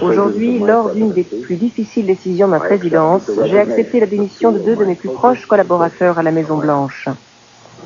Aujourd'hui, 0.02 0.60
lors 0.60 0.92
d'une 0.92 1.12
des 1.12 1.24
plus 1.24 1.56
difficiles 1.56 2.06
décisions 2.06 2.48
de 2.48 2.52
ma 2.52 2.60
présidence, 2.60 3.30
j'ai 3.46 3.60
accepté 3.60 4.00
la 4.00 4.06
démission 4.06 4.52
de 4.52 4.60
deux 4.60 4.76
de 4.76 4.86
mes 4.86 4.96
plus 4.96 5.10
proches 5.10 5.46
collaborateurs 5.46 6.20
à 6.20 6.24
la 6.24 6.32
Maison-Blanche. 6.32 7.10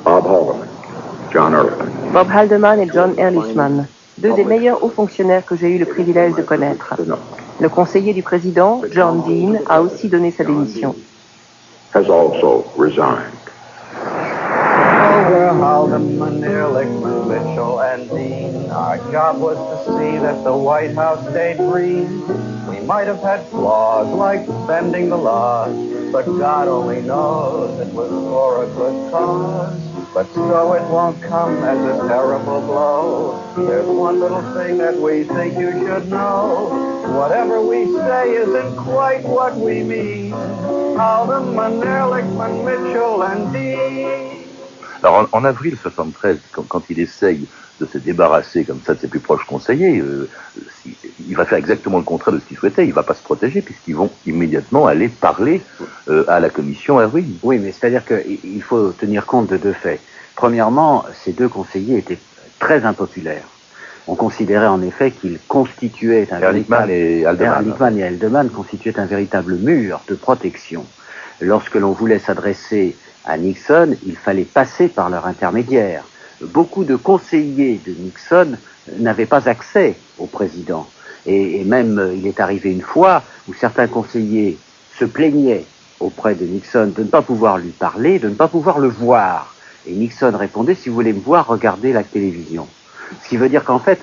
Bob 0.04 0.26
Haldeman 2.30 2.80
et 2.80 2.88
John 2.92 3.14
Ehrlichman 3.18 3.86
deux 4.18 4.34
des 4.34 4.44
meilleurs 4.44 4.84
hauts 4.84 4.90
fonctionnaires 4.90 5.44
que 5.44 5.56
j'ai 5.56 5.74
eu 5.74 5.78
le 5.78 5.86
privilège 5.86 6.34
de 6.34 6.42
connaître. 6.42 6.94
Le 7.60 7.68
conseiller 7.68 8.12
du 8.12 8.22
président, 8.22 8.82
John 8.90 9.22
Dean, 9.26 9.58
a 9.68 9.80
aussi 9.80 10.08
donné 10.08 10.30
sa 10.30 10.44
démission. 10.44 10.94
Has 11.94 12.08
also 12.08 12.64
resigned. 12.78 13.42
Haldeman, 15.60 16.42
Ehrlichman, 16.42 17.28
Mitchell, 17.28 17.78
and 17.80 18.08
Dean. 18.10 18.51
Our 18.82 18.98
job 19.12 19.38
was 19.38 19.56
to 19.56 19.92
see 19.94 20.18
that 20.18 20.42
the 20.42 20.56
White 20.56 20.96
House 20.96 21.22
stayed 21.30 21.58
green. 21.58 22.26
We 22.66 22.80
might 22.80 23.06
have 23.06 23.22
had 23.22 23.48
flaws 23.48 24.08
like 24.08 24.44
bending 24.66 25.08
the 25.08 25.16
laws, 25.16 25.70
but 26.10 26.24
God 26.26 26.66
only 26.66 27.00
knows 27.00 27.78
it 27.78 27.86
was 27.94 28.10
for 28.10 28.64
a 28.64 28.66
good 28.66 29.12
cause. 29.12 29.80
But 30.12 30.34
so 30.34 30.72
it 30.72 30.82
won't 30.90 31.22
come 31.22 31.62
as 31.62 31.78
a 31.78 32.08
terrible 32.08 32.60
blow. 32.60 33.54
There's 33.54 33.86
one 33.86 34.18
little 34.18 34.42
thing 34.52 34.78
that 34.78 35.00
we 35.00 35.22
think 35.30 35.56
you 35.56 35.70
should 35.86 36.08
know. 36.08 37.06
Whatever 37.16 37.62
we 37.62 37.84
say 37.84 38.32
isn't 38.34 38.76
quite 38.78 39.22
what 39.22 39.56
we 39.56 39.84
mean. 39.84 40.32
Haldeman, 40.32 41.82
Ehrlichman, 41.86 42.64
Mitchell, 42.64 43.22
and 43.22 43.52
Dean. 43.52 44.41
Alors 45.02 45.28
en, 45.32 45.38
en 45.38 45.44
avril 45.44 45.76
73, 45.80 46.38
quand, 46.52 46.62
quand, 46.68 46.82
il 46.90 47.00
essaye 47.00 47.46
de 47.80 47.86
se 47.86 47.98
débarrasser 47.98 48.64
comme 48.64 48.80
ça 48.84 48.94
de 48.94 49.00
ses 49.00 49.08
plus 49.08 49.20
proches 49.20 49.44
conseillers, 49.44 49.98
euh, 49.98 50.28
il 51.28 51.36
va 51.36 51.44
faire 51.44 51.58
exactement 51.58 51.98
le 51.98 52.04
contraire 52.04 52.34
de 52.34 52.40
ce 52.40 52.44
qu'il 52.44 52.56
souhaitait. 52.56 52.86
Il 52.86 52.92
va 52.92 53.02
pas 53.02 53.14
se 53.14 53.22
protéger 53.22 53.62
puisqu'ils 53.62 53.96
vont 53.96 54.10
immédiatement 54.26 54.86
aller 54.86 55.08
parler 55.08 55.62
euh, 56.08 56.24
à 56.28 56.40
la 56.40 56.50
commission 56.50 57.00
Erwin. 57.00 57.26
Oui, 57.42 57.58
mais 57.58 57.72
c'est-à-dire 57.72 58.04
qu'il 58.04 58.62
faut 58.62 58.92
tenir 58.92 59.26
compte 59.26 59.48
de 59.48 59.56
deux 59.56 59.72
faits. 59.72 60.00
Premièrement, 60.36 61.04
ces 61.24 61.32
deux 61.32 61.48
conseillers 61.48 61.98
étaient 61.98 62.18
très 62.58 62.84
impopulaires. 62.84 63.48
On 64.06 64.14
considérait 64.14 64.66
en 64.66 64.82
effet 64.82 65.10
qu'ils 65.12 65.38
constituaient 65.46 66.28
un 66.32 66.40
véritable... 66.40 66.90
et 66.90 67.20
et 67.20 67.26
Aldeman 67.26 68.50
constituaient 68.50 68.98
un 68.98 69.06
véritable 69.06 69.56
mur 69.56 70.00
de 70.08 70.14
protection. 70.14 70.84
Lorsque 71.40 71.74
l'on 71.74 71.92
voulait 71.92 72.18
s'adresser 72.18 72.96
à 73.24 73.36
Nixon, 73.36 73.96
il 74.06 74.16
fallait 74.16 74.44
passer 74.44 74.88
par 74.88 75.10
leur 75.10 75.26
intermédiaire. 75.26 76.04
Beaucoup 76.40 76.84
de 76.84 76.96
conseillers 76.96 77.80
de 77.86 77.92
Nixon 77.92 78.56
n'avaient 78.98 79.26
pas 79.26 79.48
accès 79.48 79.94
au 80.18 80.26
président. 80.26 80.88
Et, 81.24 81.62
même, 81.64 81.98
euh, 81.98 82.14
il 82.14 82.26
est 82.26 82.40
arrivé 82.40 82.72
une 82.72 82.82
fois 82.82 83.22
où 83.48 83.54
certains 83.54 83.86
conseillers 83.86 84.58
se 84.98 85.04
plaignaient 85.04 85.64
auprès 86.00 86.34
de 86.34 86.44
Nixon 86.44 86.92
de 86.96 87.02
ne 87.02 87.08
pas 87.08 87.22
pouvoir 87.22 87.58
lui 87.58 87.70
parler, 87.70 88.18
de 88.18 88.28
ne 88.28 88.34
pas 88.34 88.48
pouvoir 88.48 88.80
le 88.80 88.88
voir. 88.88 89.54
Et 89.86 89.92
Nixon 89.92 90.32
répondait, 90.36 90.74
si 90.74 90.88
vous 90.88 90.96
voulez 90.96 91.12
me 91.12 91.20
voir, 91.20 91.46
regardez 91.46 91.92
la 91.92 92.02
télévision. 92.02 92.66
Ce 93.22 93.28
qui 93.28 93.36
veut 93.36 93.48
dire 93.48 93.62
qu'en 93.62 93.78
fait, 93.78 94.00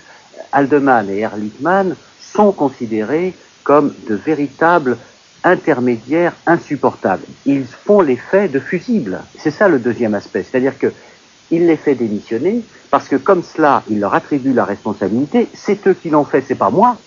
Haldeman 0.53 1.09
et 1.09 1.19
Ehrlichman 1.19 1.95
sont 2.21 2.53
considérés 2.53 3.33
comme 3.63 3.93
de 4.07 4.15
véritables 4.15 4.97
intermédiaires 5.43 6.33
insupportables. 6.45 7.23
Ils 7.45 7.65
font 7.65 8.01
l'effet 8.01 8.47
de 8.47 8.59
fusibles. 8.59 9.21
C'est 9.37 9.51
ça 9.51 9.67
le 9.67 9.79
deuxième 9.79 10.15
aspect. 10.15 10.43
C'est-à-dire 10.43 10.73
qu'il 10.77 11.65
les 11.67 11.77
fait 11.77 11.95
démissionner 11.95 12.61
parce 12.89 13.07
que 13.07 13.15
comme 13.15 13.43
cela, 13.43 13.83
il 13.89 13.99
leur 13.99 14.13
attribue 14.13 14.53
la 14.53 14.65
responsabilité. 14.65 15.47
C'est 15.53 15.87
eux 15.87 15.93
qui 15.93 16.09
l'ont 16.09 16.25
fait, 16.25 16.43
c'est 16.47 16.55
pas 16.55 16.69
moi. 16.69 16.97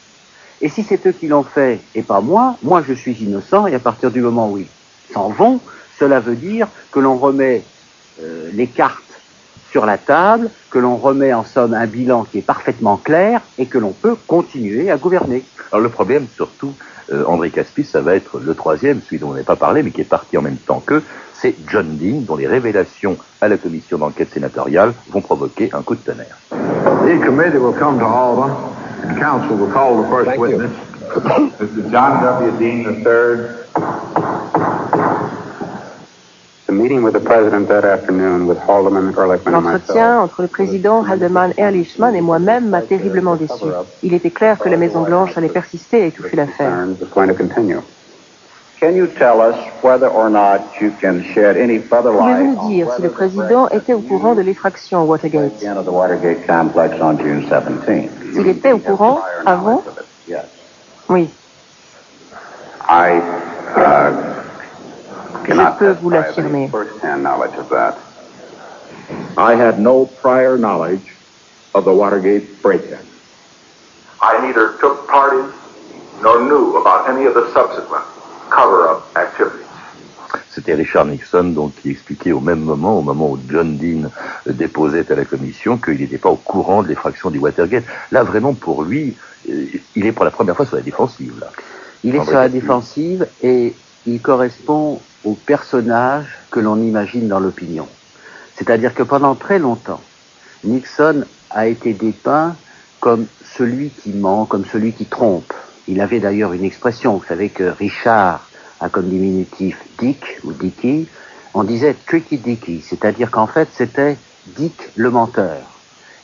Et 0.61 0.69
si 0.69 0.83
c'est 0.83 1.07
eux 1.07 1.13
qui 1.13 1.27
l'ont 1.27 1.43
fait 1.43 1.81
et 1.95 2.03
pas 2.03 2.21
moi, 2.21 2.57
moi 2.63 2.85
je 2.87 2.93
suis 2.93 3.15
innocent 3.15 3.67
et 3.67 3.75
à 3.75 3.81
partir 3.81 4.11
du 4.11 4.21
moment 4.21 4.51
où 4.51 4.59
ils 4.59 4.67
s'en 5.13 5.29
vont, 5.29 5.61
cela 5.99 6.21
veut 6.21 6.37
dire 6.37 6.69
que 6.93 7.01
l'on 7.01 7.17
remet 7.17 7.63
euh, 8.23 8.51
les 8.53 8.69
cartes 8.69 9.03
sur 9.73 9.87
la 9.87 9.97
table, 9.97 10.51
que 10.71 10.79
l'on 10.79 10.97
remet 10.97 11.33
en 11.33 11.45
somme 11.45 11.73
un 11.73 11.87
bilan 11.87 12.27
qui 12.31 12.39
est 12.39 12.47
parfaitement 12.47 12.99
clair 12.99 13.41
et 13.59 13.65
que 13.67 13.79
l'on 13.79 13.93
peut 13.93 14.17
continuer 14.27 14.91
à 14.91 14.99
gouverner. 14.99 15.43
Alors 15.73 15.83
le 15.83 15.89
problème 15.89 16.27
surtout, 16.33 16.75
euh, 17.11 17.25
André 17.27 17.51
Caspis, 17.51 17.85
ça 17.85 18.03
va 18.03 18.15
être 18.15 18.39
le 18.39 18.55
troisième, 18.55 19.01
celui 19.01 19.19
dont 19.19 19.31
on 19.31 19.35
n'a 19.35 19.43
pas 19.43 19.57
parlé, 19.57 19.83
mais 19.83 19.91
qui 19.91 20.03
est 20.03 20.05
parti 20.05 20.37
en 20.37 20.43
même 20.43 20.57
temps 20.57 20.83
qu'eux, 20.85 21.03
c'est 21.33 21.55
John 21.67 21.97
Dean, 21.97 22.21
dont 22.21 22.37
les 22.37 22.47
révélations 22.47 23.17
à 23.41 23.49
la 23.49 23.57
commission 23.57 23.97
d'enquête 23.97 24.33
sénatoriale 24.33 24.93
vont 25.11 25.23
provoquer 25.23 25.71
un 25.73 25.81
coup 25.81 25.95
de 25.95 26.01
tonnerre. 26.01 26.37
The 26.51 27.25
committee 27.25 27.57
will 27.57 27.75
come 27.77 27.99
to 27.99 28.05
order, 28.05 28.53
and 29.03 29.19
council 29.19 29.57
will 29.57 29.73
call 29.73 30.01
the 30.01 30.09
first 30.09 30.27
Thank 30.27 30.39
witness. 30.39 30.71
Mr. 31.13 31.91
John 31.91 32.23
W. 32.23 32.53
Dean 32.59 32.85
III. 33.01 35.02
L'entretien 39.47 40.21
entre 40.21 40.43
le 40.43 40.49
président 40.49 41.05
Haldeman 41.05 41.53
Ehrlichman 41.57 42.15
et 42.15 42.21
moi-même 42.21 42.69
m'a 42.69 42.83
terriblement 42.83 43.37
déçu. 43.37 43.65
Il 44.03 44.15
était 44.15 44.31
clair 44.31 44.59
que 44.59 44.69
la 44.69 44.77
Maison-Blanche 44.77 45.37
allait 45.37 45.49
persister 45.49 46.03
à 46.03 46.07
étouffer 46.07 46.37
l'affaire. 46.37 46.73
Pouvez-vous 52.03 52.45
nous 52.45 52.69
dire 52.69 52.89
si 52.97 53.03
le 53.03 53.11
président 53.11 53.69
était 53.69 53.93
au 53.95 54.01
courant 54.01 54.35
de 54.35 54.41
l'effraction 54.41 55.05
Watergate? 55.05 55.53
S'il 58.33 58.49
était 58.49 58.73
au 58.73 58.79
courant 58.79 59.21
avant? 59.47 59.83
Oui. 61.09 61.29
Je 65.47 65.79
peux 65.79 65.93
vous 66.01 66.11
l'affirmer. 66.11 66.71
I 69.37 69.55
had 69.55 69.79
no 69.79 70.07
prior 70.21 70.59
knowledge 70.59 71.17
of 71.75 71.85
the 71.85 71.93
Watergate 71.93 72.63
break-in. 72.63 72.99
I 74.21 74.41
neither 74.47 74.77
took 74.79 75.09
part 75.09 75.33
in 75.35 75.51
nor 76.23 76.41
knew 76.41 76.77
about 76.77 77.09
any 77.09 77.27
of 77.27 77.35
the 77.35 77.53
subsequent 77.53 78.05
cover-up 78.51 79.03
activities. 79.17 79.67
C'était 80.51 80.75
Richard 80.75 81.07
Nixon 81.07 81.55
donc 81.55 81.75
qui 81.77 81.91
expliquait 81.91 82.33
au 82.33 82.41
même 82.41 82.61
moment, 82.61 82.99
au 82.99 83.03
moment 83.03 83.31
où 83.31 83.39
John 83.51 83.77
Dean 83.77 84.11
déposait 84.47 85.11
à 85.11 85.15
la 85.15 85.25
commission, 85.25 85.79
qu'il 85.79 85.99
n'était 85.99 86.19
pas 86.19 86.29
au 86.29 86.37
courant 86.37 86.83
de 86.83 86.89
l'effraction 86.89 87.31
du 87.31 87.39
Watergate. 87.39 87.85
Là, 88.11 88.23
vraiment, 88.23 88.53
pour 88.53 88.83
lui, 88.83 89.17
euh, 89.51 89.65
il 89.97 90.07
est 90.07 90.13
pour 90.13 90.25
la 90.25 90.31
première 90.31 90.55
fois 90.55 90.67
sur 90.67 90.77
la 90.77 90.83
défensive. 90.83 91.35
Là. 91.41 91.49
Il 92.05 92.15
est 92.15 92.25
sur 92.25 92.35
la 92.35 92.49
défensive 92.49 93.27
et 93.43 93.75
il 94.07 94.21
correspond 94.21 95.01
au 95.25 95.35
personnage 95.35 96.27
que 96.51 96.61
l'on 96.61 96.77
imagine 96.77 97.29
dans 97.29 97.41
l'opinion. 97.41 97.87
C'est-à-dire 98.57 98.95
que 98.95 99.03
pendant 99.03 99.35
très 99.35 99.59
longtemps, 99.59 100.01
Nixon 100.65 101.25
a 101.51 101.67
été 101.67 101.93
dépeint 101.93 102.57
comme 103.01 103.27
celui 103.57 103.91
qui 103.91 104.13
ment, 104.13 104.47
comme 104.47 104.65
celui 104.65 104.93
qui 104.93 105.07
trompe. 105.07 105.53
Il 105.89 106.01
avait 106.01 106.21
d'ailleurs 106.21 106.53
une 106.53 106.65
expression, 106.65 107.17
vous 107.17 107.25
savez 107.25 107.49
que 107.49 107.65
Richard 107.65 108.49
a 108.81 108.89
comme 108.89 109.09
diminutif 109.09 109.79
Dick 109.99 110.25
ou 110.45 110.53
Dicky, 110.53 111.09
on 111.55 111.65
disait 111.65 111.95
Tricky 112.07 112.39
Dicky, 112.39 112.81
c'est-à-dire 112.81 113.31
qu'en 113.31 113.47
fait 113.47 113.69
c'était 113.73 114.17
Dick 114.47 114.91
le 114.97 115.11
menteur. 115.11 115.61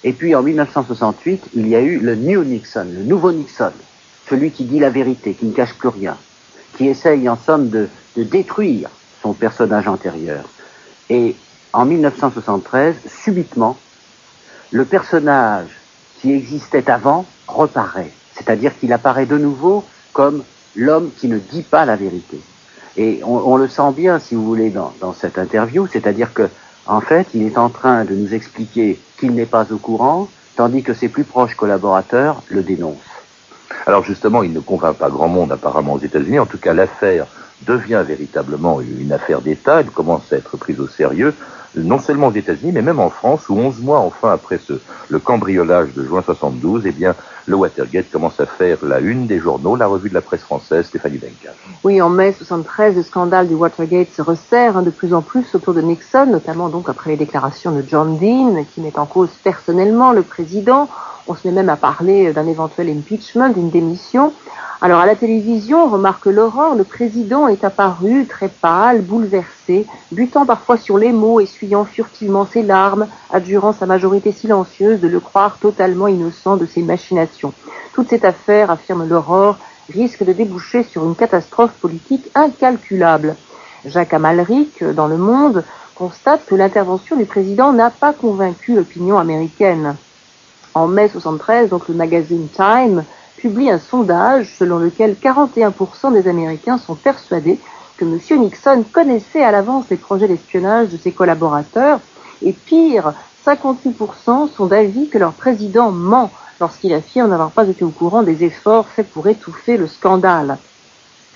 Et 0.05 0.13
puis 0.13 0.35
en 0.35 0.43
1968, 0.43 1.51
il 1.55 1.69
y 1.69 1.75
a 1.75 1.81
eu 1.81 1.99
le 1.99 2.15
New 2.15 2.45
Nixon, 2.45 2.87
le 2.93 3.03
nouveau 3.03 3.33
Nixon, 3.33 3.73
celui 4.29 4.51
qui 4.51 4.65
dit 4.65 4.79
la 4.79 4.91
vérité, 4.91 5.35
qui 5.35 5.47
ne 5.47 5.53
cache 5.53 5.75
plus 5.75 5.89
rien, 5.89 6.17
qui 6.79 6.87
essaye 6.87 7.29
en 7.29 7.37
somme 7.37 7.69
de 7.69 7.89
détruire 8.17 8.89
son 9.21 9.33
personnage 9.33 9.89
antérieur. 9.89 10.45
Et 11.11 11.35
en 11.73 11.85
1973, 11.85 12.95
subitement, 13.07 13.77
le 14.71 14.85
personnage 14.85 15.69
qui 16.21 16.33
existait 16.33 16.89
avant 16.89 17.27
reparaît. 17.49 18.13
C'est-à-dire 18.35 18.79
qu'il 18.79 18.93
apparaît 18.93 19.27
de 19.27 19.37
nouveau 19.39 19.85
comme 20.13 20.45
l'homme 20.77 21.11
qui 21.19 21.27
ne 21.27 21.39
dit 21.39 21.63
pas 21.63 21.85
la 21.85 21.97
vérité. 21.97 22.41
Et 22.97 23.21
on, 23.25 23.57
le 23.57 23.69
sent 23.69 23.93
bien, 23.97 24.21
si 24.21 24.35
vous 24.37 24.45
voulez, 24.45 24.71
dans, 24.71 24.93
dans 25.01 25.13
cette 25.13 25.39
interview, 25.39 25.87
c'est-à-dire 25.87 26.33
que, 26.33 26.49
en 26.87 27.01
fait, 27.01 27.29
il 27.35 27.43
est 27.43 27.59
en 27.59 27.71
train 27.71 28.05
de 28.05 28.15
nous 28.15 28.35
expliquer 28.35 29.01
qu'il 29.19 29.33
n'est 29.33 29.47
pas 29.47 29.67
au 29.73 29.79
courant, 29.79 30.29
tandis 30.57 30.83
que 30.83 30.95
ses 30.95 31.09
plus 31.09 31.25
proches 31.25 31.55
collaborateurs 31.55 32.43
le 32.49 32.63
dénoncent. 32.63 33.18
Alors 33.87 34.05
justement, 34.05 34.43
il 34.43 34.53
ne 34.53 34.61
convainc 34.61 34.97
pas 34.97 35.11
grand 35.11 35.29
monde 35.29 35.53
apparemment 35.53 35.95
aux 35.95 36.01
États-Unis. 36.01 36.39
En 36.39 36.47
tout 36.47 36.59
cas, 36.59 36.75
l'affaire 36.75 37.27
devient 37.67 38.05
véritablement 38.07 38.81
une 38.81 39.13
affaire 39.13 39.41
d'État, 39.41 39.81
elle 39.81 39.91
commence 39.91 40.33
à 40.33 40.37
être 40.37 40.57
prise 40.57 40.79
au 40.81 40.87
sérieux, 40.87 41.35
non 41.75 41.99
seulement 41.99 42.29
aux 42.29 42.33
États-Unis, 42.33 42.73
mais 42.73 42.83
même 42.83 43.01
en 43.01 43.11
France, 43.11 43.49
où 43.49 43.57
11 43.57 43.81
mois 43.81 43.99
enfin 43.99 44.33
après 44.33 44.59
ce, 44.59 44.75
le 45.09 45.19
cambriolage 45.19 45.93
de 45.95 46.05
juin 46.05 46.23
72, 46.23 46.87
eh 46.87 46.93
bien, 46.93 47.15
le 47.49 47.57
Watergate 47.57 48.11
commence 48.11 48.39
à 48.41 48.47
faire 48.47 48.85
la 48.85 49.01
une 49.01 49.27
des 49.27 49.39
journaux, 49.39 49.75
la 49.75 49.87
revue 49.87 50.11
de 50.11 50.15
la 50.15 50.21
presse 50.21 50.43
française, 50.43 50.87
Stéphanie 50.87 51.19
Benka. 51.19 51.55
Oui, 51.83 52.01
en 52.03 52.11
mai 52.11 52.33
73, 52.33 52.95
le 52.95 53.03
scandale 53.03 53.49
du 53.49 53.55
Watergate 53.55 54.11
se 54.13 54.21
resserre 54.21 54.77
hein, 54.77 54.83
de 54.83 54.91
plus 54.91 55.15
en 55.15 55.23
plus 55.23 55.47
autour 55.55 55.73
de 55.73 55.81
Nixon, 55.81 56.27
notamment 56.27 56.69
donc 56.69 56.89
après 56.89 57.11
les 57.11 57.17
déclarations 57.17 57.73
de 57.73 57.83
John 57.89 58.19
Dean, 58.19 58.65
qui 58.65 58.83
met 58.83 58.99
en 58.99 59.07
cause 59.07 59.31
personnellement 59.43 60.13
le 60.13 60.23
président. 60.23 60.89
On 61.27 61.35
se 61.35 61.49
met 61.49 61.55
même 61.55 61.69
à 61.71 61.77
parler 61.77 62.33
d'un 62.33 62.47
éventuel 62.47 62.91
impeachment, 62.91 63.53
d'une 63.53 63.71
démission. 63.71 64.33
Alors 64.81 65.01
à 65.01 65.07
la 65.07 65.17
télévision, 65.17 65.89
remarque 65.89 66.27
Laurent, 66.27 66.75
le 66.75 66.85
président 66.85 67.49
est 67.49 67.65
apparu 67.65 68.27
très 68.27 68.49
pâle, 68.49 69.03
bouleversé, 69.03 69.87
butant 70.13 70.47
parfois 70.47 70.77
sur 70.77 70.99
les 70.99 71.11
mots, 71.11 71.41
essuyant 71.41 71.85
furtivement 71.85 72.47
ses 72.47 72.63
larmes, 72.63 73.09
adjurant 73.33 73.73
sa 73.73 73.87
majorité 73.87 74.31
silencieuse 74.31 75.01
de 75.01 75.09
le 75.09 75.19
croire 75.19 75.59
totalement 75.59 76.07
innocent 76.07 76.57
de 76.57 76.65
ses 76.65 76.83
machinations. 76.83 77.38
Toute 77.93 78.09
cette 78.09 78.25
affaire, 78.25 78.71
affirme 78.71 79.09
l'Aurore, 79.09 79.57
risque 79.93 80.25
de 80.25 80.33
déboucher 80.33 80.83
sur 80.83 81.05
une 81.05 81.15
catastrophe 81.15 81.73
politique 81.73 82.31
incalculable. 82.35 83.37
Jacques 83.85 84.15
Amalric, 84.15 84.83
dans 84.85 85.07
Le 85.07 85.17
Monde, 85.17 85.65
constate 85.95 86.47
que 86.47 86.55
l'intervention 86.55 87.17
du 87.17 87.25
président 87.25 87.73
n'a 87.73 87.91
pas 87.91 88.13
convaincu 88.13 88.75
l'opinion 88.75 89.19
américaine. 89.19 89.97
En 90.75 90.87
mai 90.87 91.09
73, 91.09 91.71
donc 91.71 91.89
le 91.89 91.95
magazine 91.95 92.49
Time 92.55 93.05
publie 93.37 93.71
un 93.71 93.79
sondage 93.79 94.55
selon 94.59 94.79
lequel 94.79 95.15
41% 95.15 96.13
des 96.13 96.29
Américains 96.29 96.79
sont 96.79 96.95
persuadés 96.95 97.59
que 97.97 98.05
M. 98.05 98.41
Nixon 98.41 98.85
connaissait 98.93 99.43
à 99.43 99.51
l'avance 99.51 99.87
les 99.91 99.97
projets 99.97 100.29
d'espionnage 100.29 100.89
de 100.89 100.97
ses 100.97 101.13
collaborateurs. 101.13 102.01
Et 102.43 102.53
pire, 102.53 103.13
58% 103.45 104.51
sont 104.55 104.67
d'avis 104.67 105.09
que 105.09 105.19
leur 105.19 105.33
président 105.33 105.91
ment 105.91 106.31
lorsqu'il 106.61 106.93
affirme 106.95 107.31
n'avoir 107.31 107.51
pas 107.51 107.69
été 107.69 107.85
au 107.85 107.91
courant 107.91 108.23
des 108.23 108.45
efforts 108.45 108.89
faits 108.89 109.11
pour 109.11 109.27
étouffer 109.29 109.77
le 109.77 109.87
scandale. 109.87 110.59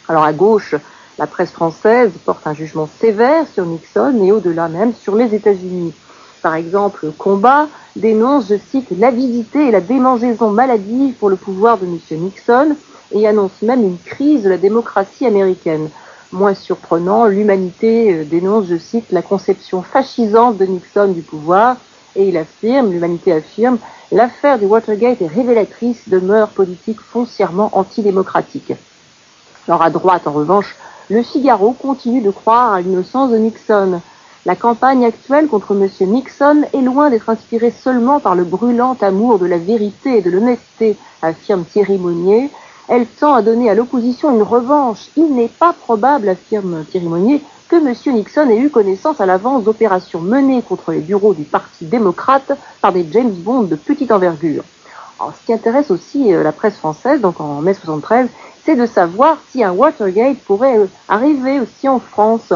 Alors 0.09 0.25
à 0.25 0.33
gauche, 0.33 0.75
la 1.19 1.27
presse 1.27 1.53
française 1.53 2.11
porte 2.25 2.47
un 2.47 2.55
jugement 2.55 2.89
sévère 3.01 3.47
sur 3.47 3.65
Nixon 3.65 4.21
et 4.23 4.33
au-delà 4.33 4.69
même 4.69 4.95
sur 4.95 5.15
les 5.15 5.35
États-Unis. 5.35 5.95
Par 6.43 6.55
exemple, 6.57 7.13
Combat 7.17 7.69
dénonce, 7.95 8.49
je 8.49 8.57
cite, 8.57 8.89
l'avidité 8.91 9.69
et 9.69 9.71
la 9.71 9.81
démangeaison 9.81 10.51
maladive 10.51 11.15
pour 11.15 11.31
le 11.31 11.37
pouvoir 11.37 11.79
de 11.79 11.87
M. 11.87 11.99
Nixon 12.19 12.77
et 13.13 13.29
annonce 13.29 13.63
même 13.63 13.83
une 13.83 13.99
crise 13.99 14.43
de 14.43 14.49
la 14.49 14.59
démocratie 14.59 15.27
américaine. 15.27 15.89
Moins 16.33 16.55
surprenant, 16.55 17.27
l'humanité 17.27 18.13
euh, 18.15 18.25
dénonce, 18.25 18.67
je 18.67 18.79
cite, 18.79 19.13
la 19.13 19.21
conception 19.21 19.83
fascisante 19.83 20.57
de 20.57 20.65
Nixon 20.65 21.09
du 21.09 21.21
pouvoir 21.21 21.77
et 22.17 22.29
il 22.29 22.37
affirme, 22.37 22.91
l'humanité 22.91 23.33
affirme, 23.33 23.79
l'affaire 24.11 24.59
du 24.59 24.67
Watergate 24.67 25.23
est 25.23 25.27
révélatrice 25.27 26.09
de 26.09 26.19
mœurs 26.19 26.51
politiques 26.51 27.01
foncièrement 27.01 27.71
antidémocratiques. 27.73 28.75
Alors 29.69 29.83
à 29.83 29.91
droite, 29.91 30.27
en 30.27 30.33
revanche, 30.33 30.77
le 31.11 31.23
Figaro 31.23 31.73
continue 31.73 32.21
de 32.21 32.31
croire 32.31 32.73
à 32.73 32.81
l'innocence 32.81 33.31
de 33.31 33.37
Nixon. 33.37 34.01
La 34.45 34.57
campagne 34.57 35.05
actuelle 35.05 35.47
contre 35.47 35.73
M. 35.73 35.89
Nixon 36.09 36.63
est 36.73 36.81
loin 36.81 37.11
d'être 37.11 37.29
inspirée 37.29 37.71
seulement 37.71 38.19
par 38.19 38.35
le 38.35 38.45
brûlant 38.45 38.97
amour 39.01 39.39
de 39.39 39.47
la 39.47 39.59
vérité 39.59 40.19
et 40.19 40.23
de 40.23 40.31
l'honnêteté, 40.31 40.97
affirme 41.23 41.65
Thierry 41.65 41.99
Monnier. 41.99 42.51
Elle 42.89 43.07
tend 43.07 43.35
à 43.35 43.43
donner 43.43 43.71
à 43.71 43.75
l'opposition 43.75 44.35
une 44.35 44.43
revanche. 44.43 45.11
Il 45.17 45.33
n'est 45.35 45.49
pas 45.49 45.73
probable, 45.73 46.29
affirme 46.29 46.85
Thierry 46.91 47.07
Monnier, 47.07 47.43
que 47.73 47.77
M. 47.77 48.15
Nixon 48.15 48.51
ait 48.51 48.59
eu 48.59 48.69
connaissance 48.69 49.19
à 49.23 49.25
l'avance 49.25 49.65
d'opérations 49.65 50.21
menées 50.21 50.61
contre 50.61 50.93
les 50.93 51.01
bureaux 51.01 51.33
du 51.33 51.45
Parti 51.45 51.87
démocrate 51.87 52.53
par 52.83 52.93
des 52.93 53.07
James 53.13 53.33
Bond 53.33 53.63
de 53.63 53.77
petite 53.77 54.13
envergure. 54.13 54.63
ce 55.19 55.47
qui 55.47 55.55
intéresse 55.55 55.91
aussi 55.91 56.35
euh, 56.35 56.43
la 56.43 56.53
presse 56.53 56.77
française, 56.77 57.23
donc 57.23 57.41
en 57.41 57.63
mai 57.63 57.73
73, 57.73 58.29
c'est 58.63 58.77
de 58.77 58.85
savoir 58.85 59.39
si 59.49 59.65
un 59.65 59.73
Watergate 59.73 60.37
pourrait 60.41 60.81
euh, 60.81 60.87
arriver 61.09 61.61
aussi 61.61 61.89
en 61.89 61.99
France. 61.99 62.53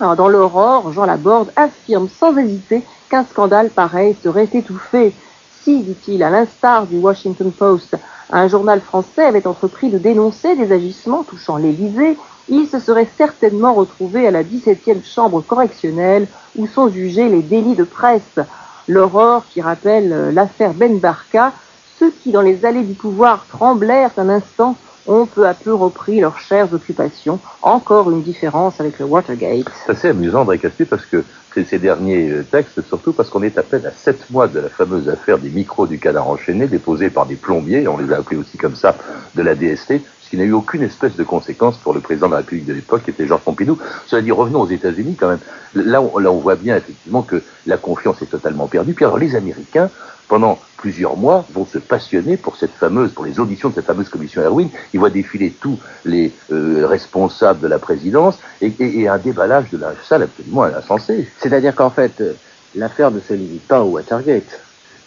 dans 0.00 0.28
l'Aurore, 0.28 0.92
Jean 0.92 1.06
Laborde 1.06 1.50
affirme 1.56 2.10
sans 2.10 2.36
hésiter 2.36 2.82
qu'un 3.08 3.24
scandale 3.24 3.70
pareil 3.70 4.14
serait 4.22 4.50
étouffé. 4.52 5.14
Si, 5.62 5.80
dit-il, 5.80 6.22
à 6.22 6.28
l'instar 6.28 6.86
du 6.86 6.98
Washington 6.98 7.50
Post, 7.50 7.96
un 8.30 8.48
journal 8.48 8.82
français 8.82 9.24
avait 9.24 9.46
entrepris 9.46 9.88
de 9.88 9.96
dénoncer 9.96 10.56
des 10.56 10.72
agissements 10.72 11.22
touchant 11.22 11.56
l'Élysée, 11.56 12.18
il 12.50 12.66
se 12.66 12.80
serait 12.80 13.08
certainement 13.16 13.72
retrouvé 13.72 14.26
à 14.26 14.30
la 14.30 14.42
17e 14.42 15.04
chambre 15.04 15.40
correctionnelle 15.40 16.26
où 16.56 16.66
sont 16.66 16.88
jugés 16.88 17.28
les 17.28 17.42
délits 17.42 17.76
de 17.76 17.84
presse. 17.84 18.40
L'aurore 18.88 19.44
qui 19.48 19.62
rappelle 19.62 20.12
euh, 20.12 20.32
l'affaire 20.32 20.74
Ben 20.74 20.98
Barka, 20.98 21.52
ceux 21.98 22.10
qui 22.10 22.32
dans 22.32 22.42
les 22.42 22.64
allées 22.66 22.82
du 22.82 22.94
pouvoir 22.94 23.46
tremblèrent 23.48 24.10
un 24.16 24.28
instant 24.28 24.76
ont 25.06 25.26
peu 25.26 25.46
à 25.46 25.54
peu 25.54 25.72
repris 25.72 26.20
leurs 26.20 26.38
chères 26.38 26.72
occupations. 26.74 27.38
Encore 27.62 28.10
une 28.10 28.22
différence 28.22 28.80
avec 28.80 28.98
le 28.98 29.06
Watergate. 29.06 29.66
C'est 29.86 29.92
assez 29.92 30.08
amusant, 30.08 30.42
André 30.42 30.58
Caspi, 30.58 30.84
parce 30.84 31.06
que 31.06 31.24
ces 31.54 31.78
derniers 31.78 32.30
euh, 32.30 32.42
textes, 32.42 32.82
surtout 32.82 33.12
parce 33.12 33.30
qu'on 33.30 33.42
est 33.42 33.58
à 33.58 33.62
peine 33.62 33.86
à 33.86 33.90
sept 33.90 34.28
mois 34.30 34.48
de 34.48 34.60
la 34.60 34.68
fameuse 34.68 35.08
affaire 35.08 35.38
des 35.38 35.50
micros 35.50 35.86
du 35.86 35.98
canard 35.98 36.28
enchaîné, 36.28 36.66
déposés 36.66 37.10
par 37.10 37.26
des 37.26 37.36
plombiers, 37.36 37.86
on 37.88 37.96
les 37.96 38.12
a 38.12 38.18
appelés 38.18 38.38
aussi 38.38 38.58
comme 38.58 38.76
ça, 38.76 38.96
de 39.34 39.42
la 39.42 39.54
DST, 39.54 40.00
qui 40.30 40.36
n'a 40.36 40.44
eu 40.44 40.52
aucune 40.52 40.82
espèce 40.82 41.16
de 41.16 41.24
conséquence 41.24 41.76
pour 41.78 41.92
le 41.92 41.98
président 41.98 42.28
de 42.28 42.32
la 42.32 42.38
République 42.38 42.64
de 42.64 42.72
l'époque, 42.72 43.02
qui 43.04 43.10
était 43.10 43.26
Georges 43.26 43.42
Pompidou. 43.42 43.78
Cela 44.06 44.22
dit, 44.22 44.30
revenons 44.30 44.60
aux 44.60 44.68
États-Unis 44.68 45.16
quand 45.18 45.28
même. 45.28 45.40
Là 45.74 46.00
on, 46.00 46.38
voit 46.38 46.54
bien 46.54 46.76
effectivement 46.76 47.22
que 47.22 47.42
la 47.66 47.76
confiance 47.76 48.22
est 48.22 48.26
totalement 48.26 48.68
perdue. 48.68 48.94
Puis 48.94 49.04
alors, 49.04 49.18
les 49.18 49.34
Américains, 49.34 49.90
pendant 50.28 50.60
plusieurs 50.76 51.16
mois, 51.16 51.44
vont 51.52 51.66
se 51.66 51.78
passionner 51.78 52.36
pour 52.36 52.56
cette 52.56 52.70
fameuse, 52.70 53.10
pour 53.10 53.24
les 53.24 53.40
auditions 53.40 53.70
de 53.70 53.74
cette 53.74 53.86
fameuse 53.86 54.08
commission 54.08 54.40
Erwin. 54.40 54.68
Ils 54.94 55.00
voient 55.00 55.10
défiler 55.10 55.50
tous 55.50 55.80
les 56.04 56.32
euh, 56.52 56.86
responsables 56.86 57.58
de 57.58 57.66
la 57.66 57.80
présidence 57.80 58.38
et, 58.60 58.72
et, 58.78 59.08
un 59.08 59.18
déballage 59.18 59.70
de 59.70 59.78
la 59.78 59.94
salle 60.08 60.22
absolument 60.22 60.62
insensé. 60.62 61.28
C'est-à-dire 61.40 61.74
qu'en 61.74 61.90
fait, 61.90 62.20
euh, 62.20 62.34
l'affaire 62.76 63.10
ne 63.10 63.18
se 63.18 63.34
limite 63.34 63.66
pas 63.66 63.82
au 63.82 63.90
Watergate. 63.90 64.60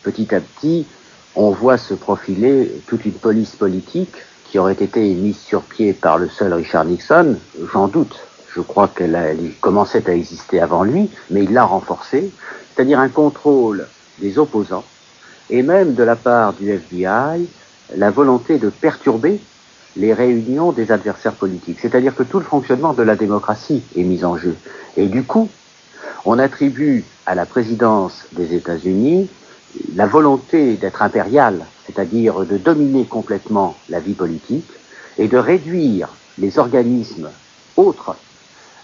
Petit 0.04 0.36
à 0.36 0.42
petit, 0.42 0.86
on 1.36 1.52
voit 1.52 1.78
se 1.78 1.94
profiler 1.94 2.70
toute 2.88 3.06
une 3.06 3.14
police 3.14 3.56
politique 3.56 4.18
qui 4.54 4.60
aurait 4.60 4.74
été 4.74 5.02
mise 5.16 5.40
sur 5.40 5.64
pied 5.64 5.94
par 5.94 6.20
le 6.20 6.30
seul 6.30 6.54
Richard 6.54 6.86
Nixon, 6.86 7.38
j'en 7.74 7.88
doute. 7.88 8.20
Je 8.54 8.62
crois 8.62 8.88
qu'elle 8.88 9.18
commençait 9.62 10.08
à 10.08 10.14
exister 10.14 10.60
avant 10.60 10.84
lui, 10.84 11.10
mais 11.32 11.46
il 11.46 11.54
l'a 11.54 11.66
renforcée, 11.66 12.30
c'est-à-dire 12.70 13.00
un 13.00 13.10
contrôle 13.10 13.88
des 14.20 14.38
opposants 14.38 14.84
et 15.50 15.64
même 15.64 15.96
de 15.96 16.04
la 16.04 16.16
part 16.16 16.54
du 16.54 16.70
FBI 16.70 17.50
la 17.96 18.12
volonté 18.12 18.60
de 18.60 18.70
perturber 18.70 19.40
les 19.96 20.14
réunions 20.14 20.72
des 20.72 20.92
adversaires 20.92 21.34
politiques. 21.34 21.80
C'est-à-dire 21.82 22.16
que 22.16 22.22
tout 22.22 22.38
le 22.38 22.46
fonctionnement 22.46 22.94
de 22.94 23.02
la 23.02 23.16
démocratie 23.16 23.82
est 23.98 24.04
mis 24.04 24.24
en 24.24 24.38
jeu. 24.38 24.56
Et 24.98 25.08
du 25.08 25.24
coup, 25.24 25.50
on 26.26 26.38
attribue 26.38 27.06
à 27.26 27.34
la 27.34 27.48
présidence 27.48 28.26
des 28.34 28.54
États-Unis 28.54 29.32
la 29.96 30.06
volonté 30.06 30.76
d'être 30.76 31.02
impériale, 31.02 31.66
c'est-à-dire 31.86 32.42
de 32.42 32.58
dominer 32.58 33.06
complètement 33.06 33.76
la 33.90 34.00
vie 34.00 34.14
politique 34.14 34.70
et 35.18 35.28
de 35.28 35.38
réduire 35.38 36.10
les 36.38 36.58
organismes 36.60 37.30
autres 37.78 38.16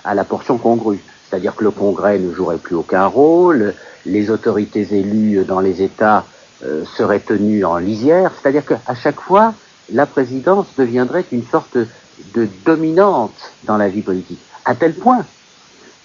à 0.04 0.14
la 0.16 0.24
portion 0.24 0.58
congrue. 0.58 1.04
C'est-à-dire 1.30 1.56
que 1.56 1.64
le 1.64 1.72
Congrès 1.72 2.18
ne 2.18 2.34
jouerait 2.34 2.58
plus 2.58 2.76
aucun 2.76 3.06
rôle, 3.06 3.74
les 4.06 4.32
autorités 4.32 4.88
élues 4.92 5.44
dans 5.46 5.60
les 5.60 5.82
États 5.82 6.26
euh, 6.64 6.84
serait 6.98 7.20
tenue 7.20 7.64
en 7.66 7.78
lisière, 7.78 8.32
c'est-à-dire 8.34 8.66
qu'à 8.66 8.96
chaque 8.96 9.20
fois, 9.20 9.54
la 9.92 10.06
présidence 10.06 10.68
deviendrait 10.78 11.26
une 11.32 11.46
sorte 11.46 11.78
de 12.34 12.48
dominante 12.66 13.52
dans 13.64 13.78
la 13.78 13.90
vie 13.90 14.02
politique, 14.02 14.42
à 14.66 14.76
tel 14.76 14.94
point 14.94 15.26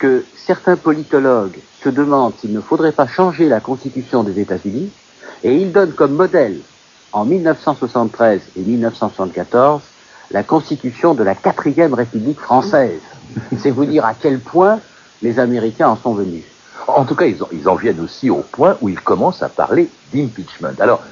que 0.05 0.23
certains 0.37 0.77
politologues 0.77 1.59
se 1.83 1.89
demandent 1.89 2.35
s'il 2.39 2.53
ne 2.53 2.61
faudrait 2.61 2.93
pas 2.93 3.07
changer 3.07 3.49
la 3.49 3.61
constitution 3.61 4.23
des 4.23 4.39
États-Unis, 4.39 4.91
et 5.43 5.57
ils 5.57 5.73
donnent 5.73 5.95
comme 5.95 6.13
modèle, 6.13 6.59
en 7.15 7.25
1973 7.25 8.43
et 8.55 8.61
1974, 8.61 9.81
la 10.31 10.43
constitution 10.43 11.15
de 11.15 11.23
la 11.23 11.35
quatrième 11.35 11.95
République 11.95 12.39
française. 12.39 13.01
C'est 13.57 13.71
vous 13.71 13.87
dire 13.87 14.05
à 14.05 14.13
quel 14.13 14.41
point 14.41 14.79
les 15.23 15.39
Américains 15.39 15.89
en 15.89 15.97
sont 15.97 16.13
venus. 16.13 16.45
En 16.87 17.07
tout 17.07 17.15
cas, 17.15 17.25
ils 17.25 17.67
en, 17.67 17.75
viennent 17.75 18.01
aussi 18.01 18.29
au 18.29 18.45
point 18.53 18.77
où 18.83 18.91
ils 18.91 19.01
commencent 19.01 19.43
à 19.43 19.49
parler 19.49 19.89
d'impeachment. 20.13 20.79
Alors, 20.81 21.03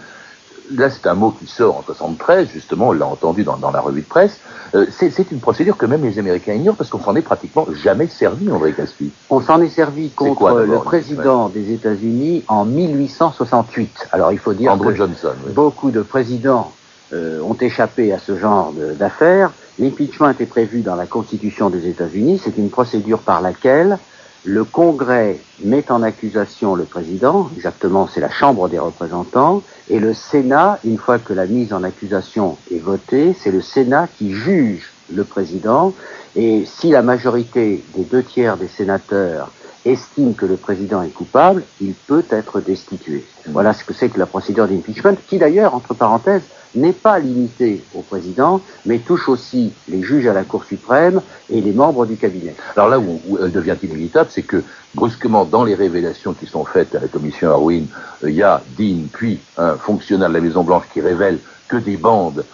là, 0.70 0.90
c'est 0.90 1.06
un 1.06 1.14
mot 1.14 1.30
qui 1.30 1.46
sort 1.46 1.78
en 1.78 1.82
73, 1.82 2.48
justement, 2.48 2.88
on 2.88 2.92
l'a 2.92 3.06
entendu 3.06 3.44
dans, 3.44 3.58
la 3.70 3.80
revue 3.80 4.02
de 4.02 4.06
presse. 4.06 4.38
Euh, 4.74 4.86
c'est 4.90 5.30
une 5.30 5.40
procédure 5.40 5.76
que 5.76 5.86
même 5.86 6.02
les 6.02 6.18
Américains 6.18 6.54
ignorent 6.54 6.76
parce 6.76 6.90
qu'on 6.90 7.00
s'en 7.00 7.14
est 7.16 7.22
pratiquement 7.22 7.66
jamais 7.82 8.06
servi, 8.06 8.50
André 8.50 8.72
Caspi. 8.72 9.10
On 9.30 9.40
s'en 9.40 9.60
est 9.60 9.68
servi 9.68 10.10
contre 10.10 10.60
le 10.60 10.78
président 10.78 11.48
des 11.48 11.72
États-Unis 11.72 12.44
en 12.48 12.64
1868. 12.64 14.08
Alors, 14.12 14.32
il 14.32 14.38
faut 14.38 14.54
dire 14.54 14.72
Andrew 14.72 14.90
que 14.90 14.96
Johnson, 14.96 15.34
beaucoup 15.54 15.90
de 15.90 16.02
présidents 16.02 16.72
euh, 17.12 17.40
ont 17.42 17.56
échappé 17.60 18.12
à 18.12 18.18
ce 18.18 18.38
genre 18.38 18.72
d'affaires. 18.98 19.52
L'impeachment 19.78 20.30
était 20.30 20.46
prévu 20.46 20.80
dans 20.80 20.96
la 20.96 21.06
Constitution 21.06 21.70
des 21.70 21.86
États-Unis. 21.86 22.40
C'est 22.42 22.56
une 22.56 22.70
procédure 22.70 23.18
par 23.18 23.40
laquelle 23.40 23.98
le 24.44 24.64
Congrès 24.64 25.38
met 25.64 25.90
en 25.90 26.02
accusation 26.02 26.74
le 26.74 26.84
président, 26.84 27.50
exactement 27.54 28.08
c'est 28.08 28.20
la 28.20 28.30
Chambre 28.30 28.68
des 28.68 28.78
représentants, 28.78 29.62
et 29.88 30.00
le 30.00 30.14
Sénat, 30.14 30.78
une 30.84 30.98
fois 30.98 31.18
que 31.18 31.32
la 31.32 31.46
mise 31.46 31.72
en 31.72 31.84
accusation 31.84 32.56
est 32.72 32.80
votée, 32.80 33.36
c'est 33.38 33.52
le 33.52 33.60
Sénat 33.60 34.08
qui 34.08 34.32
juge 34.32 34.92
le 35.14 35.24
président, 35.24 35.94
et 36.34 36.64
si 36.66 36.90
la 36.90 37.02
majorité 37.02 37.84
des 37.94 38.04
deux 38.04 38.22
tiers 38.22 38.56
des 38.56 38.68
sénateurs 38.68 39.52
estime 39.84 40.34
que 40.34 40.46
le 40.46 40.56
président 40.56 41.02
est 41.02 41.12
coupable, 41.12 41.62
il 41.80 41.94
peut 41.94 42.24
être 42.30 42.60
destitué. 42.60 43.24
Voilà 43.48 43.72
ce 43.74 43.84
que 43.84 43.92
c'est 43.92 44.08
que 44.08 44.18
la 44.18 44.26
procédure 44.26 44.68
d'impeachment, 44.68 45.16
qui 45.26 45.38
d'ailleurs, 45.38 45.74
entre 45.74 45.94
parenthèses, 45.94 46.42
n'est 46.74 46.92
pas 46.92 47.18
limitée 47.18 47.84
au 47.94 48.00
président, 48.00 48.60
mais 48.86 48.98
touche 48.98 49.28
aussi 49.28 49.72
les 49.88 50.02
juges 50.02 50.26
à 50.26 50.32
la 50.32 50.44
Cour 50.44 50.64
suprême 50.64 51.20
et 51.50 51.60
les 51.60 51.72
membres 51.72 52.06
du 52.06 52.16
cabinet. 52.16 52.54
Alors 52.76 52.88
là 52.88 52.98
où, 52.98 53.20
elle 53.42 53.52
devient 53.52 53.76
inévitable, 53.82 54.30
c'est 54.32 54.42
que 54.42 54.62
brusquement, 54.94 55.44
dans 55.44 55.64
les 55.64 55.74
révélations 55.74 56.32
qui 56.32 56.46
sont 56.46 56.64
faites 56.64 56.94
à 56.94 57.00
la 57.00 57.08
commission 57.08 57.50
Harwin, 57.50 57.86
euh, 58.24 58.30
il 58.30 58.36
y 58.36 58.42
a 58.42 58.62
Dean, 58.78 59.06
puis 59.12 59.40
un 59.58 59.74
fonctionnaire 59.74 60.28
de 60.28 60.34
la 60.34 60.40
Maison-Blanche 60.40 60.84
qui 60.92 61.00
révèle 61.00 61.38
que 61.68 61.76
des 61.76 61.96
bandes 61.96 62.44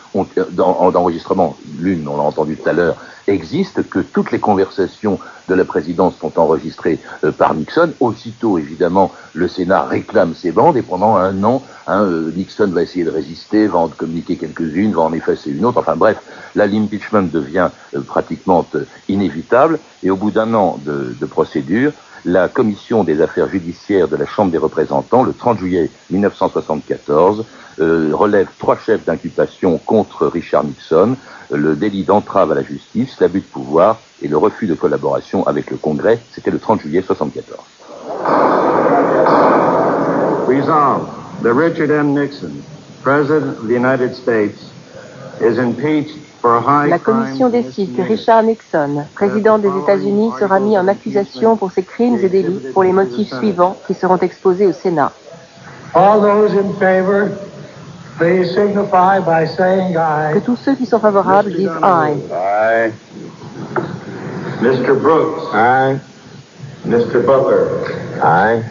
d'enregistrement, 0.52 1.56
l'une, 1.80 2.06
on 2.06 2.16
l'a 2.16 2.22
entendu 2.22 2.56
tout 2.56 2.68
à 2.68 2.72
l'heure, 2.72 2.96
existe, 3.28 3.88
que 3.88 4.00
toutes 4.00 4.30
les 4.30 4.38
conversations 4.38 5.18
de 5.48 5.54
la 5.54 5.64
présidence 5.64 6.16
sont 6.18 6.38
enregistrées 6.38 6.98
euh, 7.24 7.32
par 7.32 7.54
Nixon. 7.54 7.92
Aussitôt, 8.00 8.58
évidemment, 8.58 9.12
le 9.34 9.48
Sénat 9.48 9.84
réclame 9.84 10.34
ces 10.34 10.50
bandes 10.50 10.76
et 10.76 10.82
pendant 10.82 11.16
un 11.16 11.42
an, 11.44 11.62
hein, 11.86 12.02
euh, 12.02 12.32
Nixon 12.34 12.68
va 12.68 12.82
essayer 12.82 13.04
de 13.04 13.10
résister, 13.10 13.66
va 13.66 13.78
en 13.78 13.88
communiquer 13.88 14.36
quelques-unes, 14.36 14.92
va 14.92 15.02
en 15.02 15.12
effacer 15.12 15.50
une 15.50 15.64
autre. 15.64 15.78
Enfin 15.78 15.96
bref, 15.96 16.18
là, 16.54 16.66
l'impeachment 16.66 17.30
devient 17.30 17.70
euh, 17.94 18.00
pratiquement 18.00 18.66
inévitable 19.08 19.78
et 20.02 20.10
au 20.10 20.16
bout 20.16 20.30
d'un 20.30 20.52
an 20.54 20.78
de 20.84 21.26
procédure, 21.26 21.92
la 22.24 22.48
commission 22.48 23.04
des 23.04 23.20
affaires 23.20 23.48
judiciaires 23.48 24.08
de 24.08 24.16
la 24.16 24.26
Chambre 24.26 24.50
des 24.50 24.58
représentants, 24.58 25.22
le 25.22 25.32
30 25.32 25.58
juillet 25.58 25.90
1974, 26.10 27.44
euh, 27.80 28.10
relève 28.12 28.48
trois 28.58 28.76
chefs 28.76 29.04
d'inculpation 29.04 29.78
contre 29.78 30.26
Richard 30.26 30.64
Nixon, 30.64 31.16
le 31.50 31.76
délit 31.76 32.04
d'entrave 32.04 32.52
à 32.52 32.54
la 32.54 32.62
justice, 32.62 33.18
l'abus 33.20 33.40
de 33.40 33.46
pouvoir 33.46 34.00
et 34.22 34.28
le 34.28 34.36
refus 34.36 34.66
de 34.66 34.74
collaboration 34.74 35.46
avec 35.46 35.70
le 35.70 35.76
Congrès. 35.76 36.18
C'était 36.32 36.50
le 36.50 36.58
30 36.58 36.80
juillet 36.82 37.00
1974. 37.00 37.60
Resolved 40.48 41.08
that 41.42 41.54
Richard 41.54 41.90
M. 41.90 42.14
Nixon, 42.14 42.62
President 43.02 43.58
of 43.58 43.68
the 43.68 43.74
United 43.74 44.14
States, 44.14 44.58
is 45.40 45.58
impeached 45.58 46.18
la 46.42 46.98
commission 46.98 47.48
décide 47.48 47.96
que 47.96 48.02
Richard 48.02 48.44
Nixon, 48.44 49.04
président 49.14 49.58
des 49.58 49.68
États-Unis, 49.68 50.30
sera 50.38 50.60
mis 50.60 50.78
en 50.78 50.86
accusation 50.86 51.56
pour 51.56 51.72
ses 51.72 51.82
crimes 51.82 52.18
et 52.22 52.28
délits 52.28 52.60
pour 52.72 52.84
les 52.84 52.92
motifs 52.92 53.34
suivants 53.38 53.76
qui 53.86 53.94
seront 53.94 54.18
exposés 54.18 54.66
au 54.66 54.72
Sénat. 54.72 55.12
Que 60.34 60.40
tous 60.40 60.56
ceux 60.56 60.74
qui 60.74 60.86
sont 60.86 60.98
favorables 60.98 61.52
disent 61.52 61.70
aye. 61.82 62.18
Aye. 62.32 62.92
Mr. 64.60 64.94
Brooks. 65.00 65.54
Aye. 65.54 65.98
Mr. 66.84 67.20
Butler. 67.20 67.66
Aye. 68.22 68.62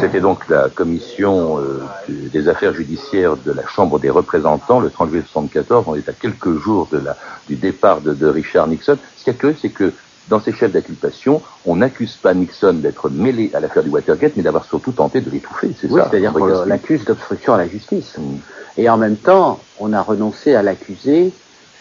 C'était 0.00 0.20
donc 0.20 0.48
la 0.48 0.68
commission 0.68 1.58
euh, 1.60 1.82
des 2.08 2.48
affaires 2.48 2.74
judiciaires 2.74 3.36
de 3.36 3.52
la 3.52 3.66
Chambre 3.66 3.98
des 3.98 4.10
représentants 4.10 4.80
le 4.80 4.90
30 4.90 5.10
juillet 5.10 5.22
1974. 5.22 5.84
On 5.86 5.94
est 5.94 6.08
à 6.08 6.12
quelques 6.12 6.58
jours 6.58 6.88
de 6.90 6.98
la, 6.98 7.16
du 7.48 7.54
départ 7.54 8.00
de, 8.00 8.26
Richard 8.26 8.66
Nixon. 8.66 8.98
Ce 9.16 9.24
qui 9.24 9.30
est 9.30 9.34
curieux, 9.34 9.56
c'est 9.60 9.70
que 9.70 9.92
dans 10.28 10.40
ces 10.40 10.52
chefs 10.52 10.72
d'inculpation, 10.72 11.42
on 11.66 11.76
n'accuse 11.76 12.16
pas 12.16 12.34
Nixon 12.34 12.74
d'être 12.74 13.10
mêlé 13.10 13.50
à 13.54 13.60
l'affaire 13.60 13.82
du 13.82 13.90
Watergate, 13.90 14.32
mais 14.36 14.42
d'avoir 14.42 14.64
surtout 14.64 14.92
tenté 14.92 15.20
de 15.20 15.30
l'étouffer. 15.30 15.74
C'est 15.78 15.90
oui, 15.90 16.00
c'est-à-dire 16.08 16.32
qu'on 16.32 16.64
l'accuse 16.64 17.04
d'obstruction 17.04 17.54
à 17.54 17.58
la 17.58 17.68
justice. 17.68 18.14
Mm. 18.18 18.36
Et 18.78 18.88
en 18.88 18.96
même 18.96 19.16
temps, 19.16 19.60
on 19.78 19.92
a 19.92 20.00
renoncé 20.00 20.54
à 20.54 20.62
l'accuser 20.62 21.32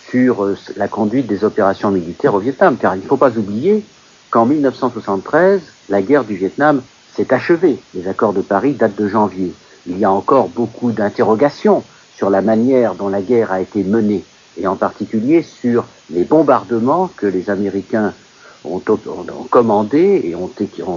sur 0.10 0.44
euh, 0.44 0.58
la 0.76 0.88
conduite 0.88 1.28
des 1.28 1.44
opérations 1.44 1.90
militaires 1.90 2.36
au 2.36 2.40
Vietnam, 2.40 2.78
car 2.80 2.96
il 2.96 3.02
ne 3.02 3.08
faut 3.08 3.18
pas 3.18 3.38
oublier 3.38 3.84
qu'en 4.30 4.46
1973, 4.46 5.62
la 5.90 6.02
guerre 6.02 6.24
du 6.24 6.36
Vietnam 6.36 6.82
c'est 7.16 7.32
achevé. 7.32 7.80
Les 7.94 8.08
accords 8.08 8.34
de 8.34 8.42
Paris 8.42 8.74
datent 8.74 8.96
de 8.96 9.08
janvier. 9.08 9.54
Il 9.88 10.00
y 10.00 10.06
a 10.06 10.12
encore 10.12 10.50
beaucoup 10.50 10.92
d'interrogations 10.92 11.84
sur 12.16 12.30
la 12.30 12.42
manière 12.42 12.96
dont 12.96 13.10
la 13.10 13.22
guerre 13.22 13.52
a 13.52 13.62
été 13.62 13.84
menée, 13.84 14.24
et 14.58 14.68
en 14.68 14.76
particulier 14.76 15.42
sur 15.44 15.86
les 16.10 16.24
bombardements 16.24 17.10
que 17.16 17.28
les 17.28 17.50
Américains 17.50 18.14
ont, 18.66 18.82
commandés 19.50 20.22
et 20.26 20.36
ont, 20.36 20.50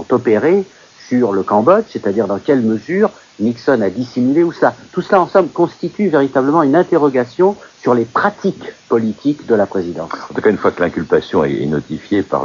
opérés 0.09 0.65
sur 1.07 1.31
le 1.31 1.43
Cambodge, 1.43 1.85
c'est-à-dire 1.89 2.27
dans 2.27 2.39
quelle 2.39 2.61
mesure 2.61 3.11
Nixon 3.39 3.81
a 3.81 3.89
dissimulé 3.89 4.43
ou 4.43 4.51
cela. 4.51 4.73
Tout 4.91 5.01
cela, 5.01 5.21
en 5.21 5.27
somme, 5.27 5.47
constitue 5.49 6.09
véritablement 6.09 6.63
une 6.63 6.75
interrogation 6.75 7.55
sur 7.81 7.93
les 7.93 8.05
pratiques 8.05 8.73
politiques 8.89 9.45
de 9.45 9.55
la 9.55 9.65
présidence. 9.65 10.11
En 10.29 10.33
tout 10.33 10.41
cas, 10.41 10.49
une 10.49 10.57
fois 10.57 10.71
que 10.71 10.81
l'inculpation 10.81 11.43
est 11.43 11.65
notifiée 11.65 12.23
par 12.23 12.43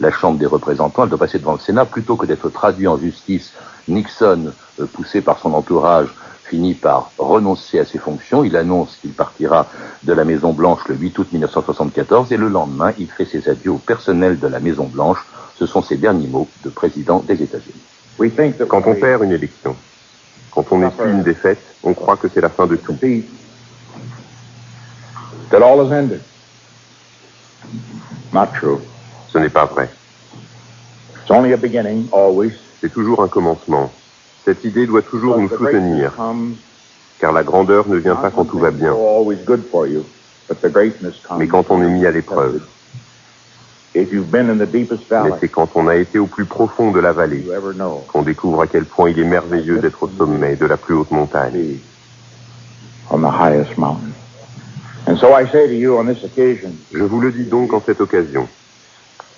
la 0.00 0.10
Chambre 0.10 0.38
des 0.38 0.46
représentants, 0.46 1.04
elle 1.04 1.08
doit 1.08 1.18
passer 1.18 1.38
devant 1.38 1.54
le 1.54 1.58
Sénat. 1.58 1.86
Plutôt 1.86 2.16
que 2.16 2.26
d'être 2.26 2.48
traduit 2.50 2.86
en 2.86 2.98
justice, 2.98 3.52
Nixon, 3.88 4.52
euh, 4.80 4.86
poussé 4.86 5.20
par 5.20 5.38
son 5.38 5.52
entourage, 5.54 6.08
finit 6.54 6.74
par 6.74 7.10
renoncer 7.18 7.80
à 7.80 7.84
ses 7.84 7.98
fonctions. 7.98 8.44
Il 8.44 8.56
annonce 8.56 8.96
qu'il 9.00 9.12
partira 9.12 9.66
de 10.04 10.12
la 10.12 10.24
Maison 10.24 10.52
Blanche 10.52 10.86
le 10.88 10.94
8 10.94 11.18
août 11.18 11.28
1974 11.32 12.30
et 12.30 12.36
le 12.36 12.48
lendemain, 12.48 12.92
il 12.96 13.10
fait 13.10 13.24
ses 13.24 13.48
adieux 13.48 13.72
au 13.72 13.78
personnel 13.78 14.38
de 14.38 14.46
la 14.46 14.60
Maison 14.60 14.84
Blanche. 14.84 15.18
Ce 15.56 15.66
sont 15.66 15.82
ses 15.82 15.96
derniers 15.96 16.28
mots 16.28 16.48
de 16.64 16.70
président 16.70 17.18
des 17.26 17.42
États-Unis. 17.42 17.82
Quand 18.68 18.82
on 18.86 18.94
perd 18.94 19.24
une 19.24 19.32
élection, 19.32 19.74
quand 20.52 20.64
on 20.70 20.80
essuie 20.86 21.10
une 21.10 21.24
défaite, 21.24 21.62
on 21.82 21.92
croit 21.92 22.16
que 22.16 22.28
c'est 22.32 22.40
la 22.40 22.50
fin 22.50 22.68
de 22.68 22.76
tout. 22.76 22.96
Ce 29.28 29.38
n'est 29.38 29.48
pas 29.48 29.64
vrai. 29.64 29.88
It's 31.20 31.30
only 31.30 31.52
a 31.52 31.56
beginning, 31.56 32.06
always. 32.12 32.52
C'est 32.80 32.92
toujours 32.92 33.22
un 33.24 33.28
commencement. 33.28 33.90
Cette 34.44 34.64
idée 34.64 34.86
doit 34.86 35.02
toujours 35.02 35.38
nous 35.38 35.48
soutenir, 35.48 36.12
car 37.18 37.32
la 37.32 37.42
grandeur 37.42 37.88
ne 37.88 37.96
vient 37.96 38.16
pas 38.16 38.30
quand 38.30 38.44
tout 38.44 38.58
va 38.58 38.70
bien, 38.70 38.94
mais 41.38 41.46
quand 41.46 41.70
on 41.70 41.82
est 41.82 41.88
mis 41.88 42.04
à 42.04 42.10
l'épreuve. 42.10 42.60
Mais 43.94 44.06
c'est 45.40 45.48
quand 45.48 45.70
on 45.76 45.86
a 45.86 45.96
été 45.96 46.18
au 46.18 46.26
plus 46.26 46.44
profond 46.44 46.90
de 46.90 46.98
la 47.00 47.12
vallée 47.12 47.46
qu'on 48.12 48.22
découvre 48.22 48.62
à 48.62 48.66
quel 48.66 48.84
point 48.84 49.08
il 49.08 49.18
est 49.18 49.24
merveilleux 49.24 49.78
d'être 49.78 50.02
au 50.02 50.08
sommet 50.08 50.56
de 50.56 50.66
la 50.66 50.76
plus 50.76 50.94
haute 50.94 51.10
montagne. 51.12 51.76
Je 56.92 57.02
vous 57.04 57.20
le 57.20 57.32
dis 57.32 57.44
donc 57.44 57.72
en 57.72 57.80
cette 57.80 58.00
occasion. 58.00 58.48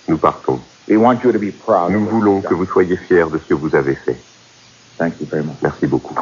Nous 0.09 0.17
partons. 0.17 0.59
Nous 0.89 2.07
voulons 2.07 2.41
que 2.41 2.55
vous 2.55 2.65
soyez 2.67 2.97
fiers 2.97 3.27
de 3.31 3.39
ce 3.39 3.45
que 3.49 3.55
vous 3.55 3.75
avez 3.75 3.95
fait. 3.95 4.17
Merci 5.63 5.87
beaucoup. 5.87 6.15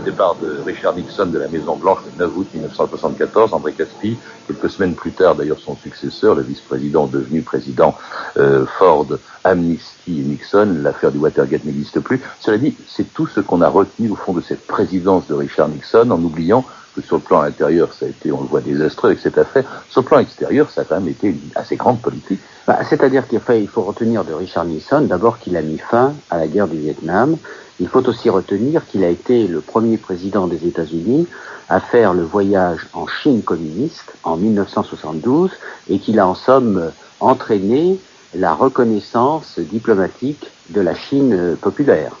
Départ 0.00 0.36
de 0.36 0.60
Richard 0.64 0.94
Nixon 0.96 1.26
de 1.26 1.38
la 1.38 1.48
Maison-Blanche 1.48 2.00
le 2.06 2.24
9 2.24 2.36
août 2.36 2.46
1974, 2.54 3.52
André 3.54 3.72
Caspi, 3.72 4.16
quelques 4.46 4.70
semaines 4.70 4.94
plus 4.94 5.12
tard 5.12 5.34
d'ailleurs 5.34 5.58
son 5.58 5.76
successeur, 5.76 6.34
le 6.34 6.42
vice-président 6.42 7.06
devenu 7.06 7.42
président 7.42 7.96
euh, 8.36 8.66
Ford, 8.78 9.06
amnistie 9.44 10.10
Nixon, 10.10 10.78
l'affaire 10.82 11.12
du 11.12 11.18
Watergate 11.18 11.64
n'existe 11.64 12.00
plus. 12.00 12.20
Cela 12.40 12.58
dit, 12.58 12.76
c'est 12.88 13.12
tout 13.12 13.26
ce 13.26 13.40
qu'on 13.40 13.60
a 13.60 13.68
retenu 13.68 14.10
au 14.10 14.16
fond 14.16 14.32
de 14.32 14.40
cette 14.40 14.66
présidence 14.66 15.26
de 15.26 15.34
Richard 15.34 15.68
Nixon, 15.68 16.10
en 16.10 16.22
oubliant 16.22 16.64
que 16.94 17.02
sur 17.02 17.16
le 17.16 17.22
plan 17.22 17.42
intérieur, 17.42 17.92
ça 17.92 18.06
a 18.06 18.08
été, 18.08 18.32
on 18.32 18.40
le 18.40 18.48
voit, 18.48 18.60
désastreux 18.60 19.10
avec 19.10 19.20
cette 19.20 19.38
affaire. 19.38 19.64
Sur 19.88 20.02
le 20.02 20.06
plan 20.06 20.18
extérieur, 20.18 20.70
ça 20.70 20.82
a 20.82 20.84
quand 20.84 20.96
même 20.96 21.08
été 21.08 21.28
une 21.28 21.40
assez 21.54 21.76
grande 21.76 22.00
politique. 22.00 22.40
Bah, 22.66 22.80
C'est-à-dire 22.88 23.26
qu'il 23.26 23.68
faut 23.68 23.82
retenir 23.82 24.24
de 24.24 24.32
Richard 24.32 24.64
Nixon 24.64 25.02
d'abord 25.02 25.38
qu'il 25.38 25.56
a 25.56 25.62
mis 25.62 25.78
fin 25.78 26.14
à 26.30 26.38
la 26.38 26.46
guerre 26.46 26.68
du 26.68 26.78
Vietnam, 26.78 27.36
il 27.80 27.88
faut 27.88 28.06
aussi 28.06 28.28
retenir 28.28 28.86
qu'il 28.86 29.02
a 29.04 29.08
été 29.08 29.46
le 29.46 29.60
premier 29.60 29.96
président 29.96 30.46
des 30.46 30.66
États-Unis 30.66 31.26
à 31.70 31.80
faire 31.80 32.12
le 32.12 32.22
voyage 32.22 32.88
en 32.92 33.06
Chine 33.06 33.42
communiste 33.42 34.12
en 34.22 34.36
1972 34.36 35.50
et 35.88 35.98
qu'il 35.98 36.18
a 36.18 36.26
en 36.26 36.34
somme 36.34 36.90
entraîné 37.20 37.98
la 38.34 38.52
reconnaissance 38.52 39.58
diplomatique 39.58 40.50
de 40.70 40.80
la 40.80 40.94
Chine 40.94 41.56
populaire. 41.60 42.12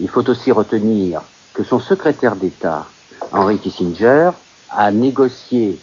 Il 0.00 0.08
faut 0.08 0.28
aussi 0.28 0.52
retenir 0.52 1.22
que 1.54 1.64
son 1.64 1.80
secrétaire 1.80 2.36
d'État, 2.36 2.86
Henry 3.32 3.58
Kissinger, 3.58 4.30
a 4.70 4.90
négocié 4.90 5.78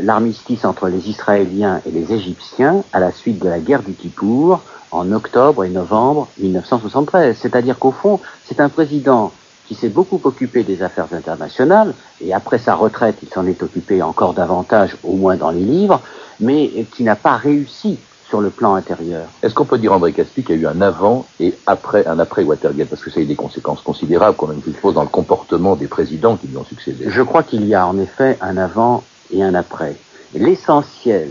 l'armistice 0.00 0.64
entre 0.64 0.88
les 0.88 1.08
Israéliens 1.08 1.80
et 1.86 1.90
les 1.90 2.12
Égyptiens 2.12 2.82
à 2.92 3.00
la 3.00 3.12
suite 3.12 3.38
de 3.42 3.48
la 3.48 3.58
guerre 3.58 3.82
du 3.82 3.92
Kippour 3.92 4.60
en 4.90 5.10
octobre 5.12 5.64
et 5.64 5.70
novembre 5.70 6.28
1973. 6.38 7.36
C'est-à-dire 7.40 7.78
qu'au 7.78 7.92
fond, 7.92 8.20
c'est 8.44 8.60
un 8.60 8.68
président 8.68 9.32
qui 9.66 9.74
s'est 9.74 9.88
beaucoup 9.88 10.20
occupé 10.24 10.64
des 10.64 10.82
affaires 10.82 11.06
internationales, 11.12 11.94
et 12.20 12.34
après 12.34 12.58
sa 12.58 12.74
retraite, 12.74 13.16
il 13.22 13.28
s'en 13.28 13.46
est 13.46 13.62
occupé 13.62 14.02
encore 14.02 14.34
davantage, 14.34 14.96
au 15.04 15.14
moins 15.14 15.36
dans 15.36 15.50
les 15.50 15.60
livres, 15.60 16.00
mais 16.40 16.68
qui 16.94 17.04
n'a 17.04 17.16
pas 17.16 17.36
réussi 17.36 17.98
sur 18.28 18.40
le 18.40 18.50
plan 18.50 18.74
intérieur. 18.74 19.26
Est-ce 19.42 19.54
qu'on 19.54 19.64
peut 19.64 19.78
dire, 19.78 19.92
André 19.92 20.12
Caspi, 20.12 20.42
qu'il 20.42 20.56
y 20.56 20.58
a 20.58 20.62
eu 20.62 20.66
un 20.66 20.80
avant 20.80 21.26
et 21.38 21.54
après, 21.66 22.06
un 22.06 22.18
après 22.18 22.42
Watergate? 22.42 22.88
Parce 22.88 23.02
que 23.02 23.10
ça 23.10 23.20
a 23.20 23.22
eu 23.22 23.26
des 23.26 23.36
conséquences 23.36 23.82
considérables, 23.82 24.36
quand 24.36 24.48
même, 24.48 24.60
je 24.66 24.72
suppose, 24.72 24.94
dans 24.94 25.02
le 25.02 25.08
comportement 25.08 25.76
des 25.76 25.86
présidents 25.86 26.36
qui 26.36 26.48
lui 26.48 26.56
ont 26.56 26.64
succédé. 26.64 27.04
Je 27.08 27.22
crois 27.22 27.42
qu'il 27.42 27.64
y 27.66 27.74
a 27.74 27.86
en 27.86 27.98
effet 27.98 28.38
un 28.40 28.56
avant 28.56 29.04
et 29.32 29.42
un 29.42 29.54
après. 29.54 29.96
L'essentiel 30.34 31.30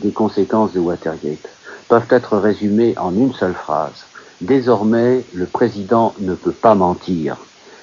des 0.00 0.10
conséquences 0.10 0.72
de 0.72 0.80
Watergate, 0.80 1.48
peuvent 1.88 2.06
être 2.10 2.36
résumés 2.36 2.94
en 2.98 3.14
une 3.14 3.32
seule 3.32 3.54
phrase. 3.54 4.04
Désormais, 4.40 5.24
le 5.34 5.46
président 5.46 6.14
ne 6.20 6.34
peut 6.34 6.52
pas 6.52 6.74
mentir. 6.74 7.36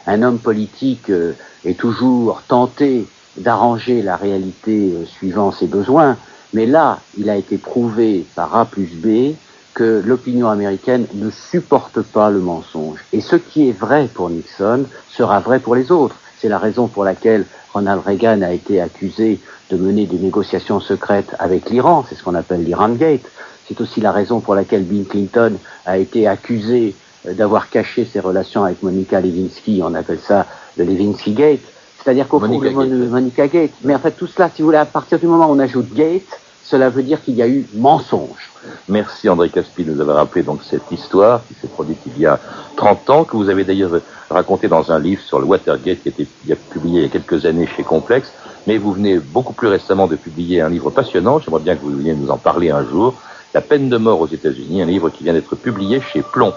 Un 0.08 0.24
homme 0.24 0.40
politique 0.40 1.10
euh, 1.10 1.34
est 1.66 1.78
toujours 1.78 2.42
tenté 2.48 3.06
d'arranger 3.38 4.02
la 4.02 4.16
réalité 4.16 4.94
euh, 4.94 5.06
suivant 5.06 5.52
ses 5.52 5.68
besoins, 5.68 6.18
mais 6.54 6.66
là, 6.66 7.00
il 7.18 7.30
a 7.30 7.36
été 7.36 7.58
prouvé 7.58 8.26
par 8.36 8.56
A 8.56 8.66
plus 8.66 8.96
B 8.96 9.36
que 9.74 10.02
l'opinion 10.04 10.50
américaine 10.50 11.06
ne 11.14 11.30
supporte 11.30 12.02
pas 12.02 12.32
le 12.32 12.40
mensonge. 12.40 13.00
Et 13.14 13.22
ce 13.22 13.36
qui 13.36 13.70
est 13.70 13.78
vrai 13.78 14.10
pour 14.12 14.30
Nixon 14.30 14.86
sera 15.10 15.40
vrai 15.40 15.60
pour 15.60 15.76
les 15.76 15.92
autres. 15.92 16.16
C'est 16.40 16.50
la 16.50 16.58
raison 16.58 16.88
pour 16.88 17.04
laquelle 17.04 17.46
Ronald 17.78 18.02
Reagan 18.04 18.42
a 18.42 18.54
été 18.54 18.82
accusé 18.82 19.40
de 19.70 19.78
mener 19.78 20.08
des 20.08 20.18
négociations 20.18 20.80
secrètes 20.80 21.36
avec 21.38 21.70
l'Iran, 21.70 22.04
c'est 22.08 22.16
ce 22.16 22.24
qu'on 22.24 22.34
appelle 22.34 22.64
l'Iran 22.64 22.90
Gate. 22.90 23.26
C'est 23.68 23.80
aussi 23.82 24.02
la 24.02 24.12
raison 24.12 24.40
pour 24.40 24.56
laquelle 24.56 24.84
Bill 24.84 25.06
Clinton 25.06 25.54
a 25.86 25.98
été 26.00 26.28
accusé 26.28 26.96
euh, 27.28 27.34
d'avoir 27.34 27.70
caché 27.70 28.06
ses 28.06 28.20
relations 28.20 28.64
avec 28.64 28.82
Monica 28.82 29.22
Lewinsky, 29.22 29.82
on 29.84 29.94
appelle 29.94 30.20
ça 30.20 30.48
le 30.78 30.86
Lewinsky 30.86 31.34
Gate. 31.34 31.62
C'est-à-dire 32.02 32.28
qu'au 32.28 32.40
fond, 32.40 32.48
Monica 32.48 33.48
Gate. 33.48 33.72
Mais 33.84 33.94
en 33.94 34.00
fait, 34.00 34.12
tout 34.12 34.28
cela, 34.28 34.50
si 34.50 34.62
vous 34.62 34.70
voulez, 34.70 34.78
à 34.78 34.86
partir 34.86 35.20
du 35.20 35.28
moment 35.28 35.48
où 35.48 35.54
on 35.54 35.60
ajoute 35.60 35.94
Gate, 35.94 36.24
cela 36.70 36.90
veut 36.90 37.04
dire 37.04 37.24
qu'il 37.24 37.36
y 37.36 37.42
a 37.42 37.48
eu 37.48 37.66
mensonge. 37.76 38.52
Merci 38.90 39.30
André 39.30 39.50
Caspi 39.50 39.86
de 39.86 39.94
nous 39.94 40.02
avoir 40.02 40.18
rappelé 40.18 40.44
donc 40.44 40.60
cette 40.70 40.92
histoire 40.92 41.42
qui 41.48 41.54
s'est 41.54 41.68
produite 41.68 42.00
il 42.06 42.20
y 42.20 42.26
a 42.26 42.40
30 42.76 43.10
ans, 43.10 43.24
que 43.24 43.38
vous 43.38 43.50
avez 43.50 43.64
d'ailleurs 43.64 44.02
raconté 44.30 44.68
dans 44.68 44.92
un 44.92 45.00
livre 45.00 45.22
sur 45.22 45.40
le 45.40 45.46
Watergate 45.46 46.02
qui 46.04 46.10
a 46.10 46.12
été 46.12 46.28
publié 46.70 47.00
il 47.00 47.04
y 47.04 47.06
a 47.06 47.10
quelques 47.10 47.46
années 47.46 47.70
chez 47.78 47.84
Complex. 47.84 48.34
Mais 48.66 48.78
vous 48.78 48.92
venez 48.92 49.18
beaucoup 49.18 49.54
plus 49.54 49.70
récemment 49.70 50.08
de 50.08 50.18
publier 50.18 50.60
un 50.60 50.68
livre 50.68 50.90
passionnant, 50.90 51.40
j'aimerais 51.40 51.62
bien 51.62 51.76
que 51.76 51.82
vous 51.82 51.96
veniez 51.96 52.14
nous 52.14 52.30
en 52.30 52.38
parler 52.38 52.70
un 52.70 52.84
jour, 52.84 53.14
La 53.54 53.62
peine 53.62 53.88
de 53.88 53.96
mort 53.96 54.20
aux 54.20 54.28
États-Unis, 54.28 54.82
un 54.82 54.86
livre 54.86 55.10
qui 55.10 55.24
vient 55.24 55.34
d'être 55.34 55.56
publié 55.56 56.02
chez 56.02 56.22
Plomb. 56.22 56.54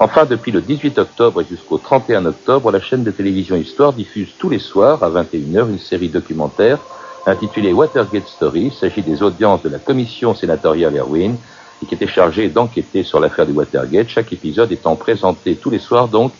Enfin, 0.00 0.24
depuis 0.24 0.50
le 0.50 0.60
18 0.60 0.98
octobre 0.98 1.44
jusqu'au 1.48 1.78
31 1.78 2.26
octobre, 2.26 2.72
la 2.72 2.80
chaîne 2.80 3.04
de 3.04 3.12
télévision 3.12 3.54
Histoire 3.54 3.92
diffuse 3.92 4.30
tous 4.36 4.48
les 4.48 4.58
soirs 4.58 5.04
à 5.04 5.10
21h 5.10 5.68
une 5.68 5.78
série 5.78 6.08
documentaire 6.08 6.80
intitulée 7.26 7.72
Watergate 7.72 8.28
Story. 8.28 8.66
Il 8.66 8.72
s'agit 8.72 9.02
des 9.02 9.22
audiences 9.22 9.62
de 9.62 9.68
la 9.68 9.78
commission 9.78 10.34
sénatoriale 10.34 10.96
Erwin 10.96 11.36
et 11.82 11.86
qui 11.86 11.94
était 11.94 12.06
chargée 12.06 12.48
d'enquêter 12.48 13.02
sur 13.02 13.20
l'affaire 13.20 13.46
du 13.46 13.52
Watergate. 13.52 14.08
Chaque 14.08 14.32
épisode 14.32 14.72
étant 14.72 14.96
présenté 14.96 15.56
tous 15.56 15.70
les 15.70 15.78
soirs 15.78 16.08
donc 16.08 16.32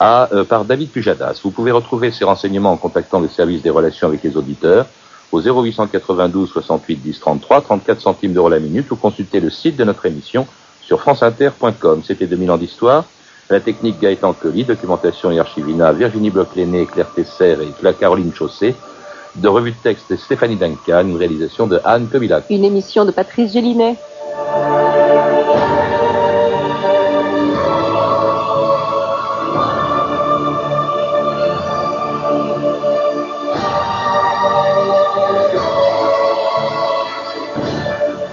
à, 0.00 0.28
euh, 0.32 0.44
par 0.44 0.64
David 0.64 0.90
Pujadas. 0.90 1.40
Vous 1.42 1.50
pouvez 1.50 1.70
retrouver 1.70 2.10
ces 2.10 2.24
renseignements 2.24 2.72
en 2.72 2.76
contactant 2.76 3.20
le 3.20 3.28
service 3.28 3.62
des 3.62 3.70
relations 3.70 4.08
avec 4.08 4.22
les 4.22 4.36
auditeurs 4.36 4.86
au 5.30 5.40
0892 5.40 6.50
68 6.50 6.96
10 6.96 7.20
33, 7.20 7.60
34 7.62 8.00
centimes 8.00 8.32
d'euros 8.32 8.48
la 8.48 8.58
minute 8.58 8.90
ou 8.90 8.96
consulter 8.96 9.40
le 9.40 9.50
site 9.50 9.76
de 9.76 9.84
notre 9.84 10.04
émission 10.06 10.46
sur 10.82 11.00
franceinter.com. 11.00 12.02
C'était 12.04 12.26
2000 12.26 12.50
ans 12.50 12.58
d'histoire. 12.58 13.04
La 13.48 13.60
technique 13.60 14.00
Gaëtan 14.00 14.32
Colli, 14.32 14.64
documentation 14.64 15.30
et 15.30 15.38
archivina, 15.38 15.92
Virginie 15.92 16.30
Bloch-Léné, 16.30 16.86
Claire 16.86 17.12
Tesser 17.14 17.56
et 17.62 17.94
Caroline 17.94 18.32
Chaussé. 18.32 18.74
De 19.36 19.48
revue 19.48 19.72
de 19.72 19.76
texte 19.82 20.14
Stéphanie 20.16 20.56
Duncan, 20.56 21.08
une 21.08 21.16
réalisation 21.16 21.66
de 21.66 21.80
Anne 21.84 22.08
Kobilac. 22.08 22.44
Une 22.50 22.64
émission 22.64 23.06
de 23.06 23.12
Patrice 23.12 23.52
Gélinet. 23.54 23.96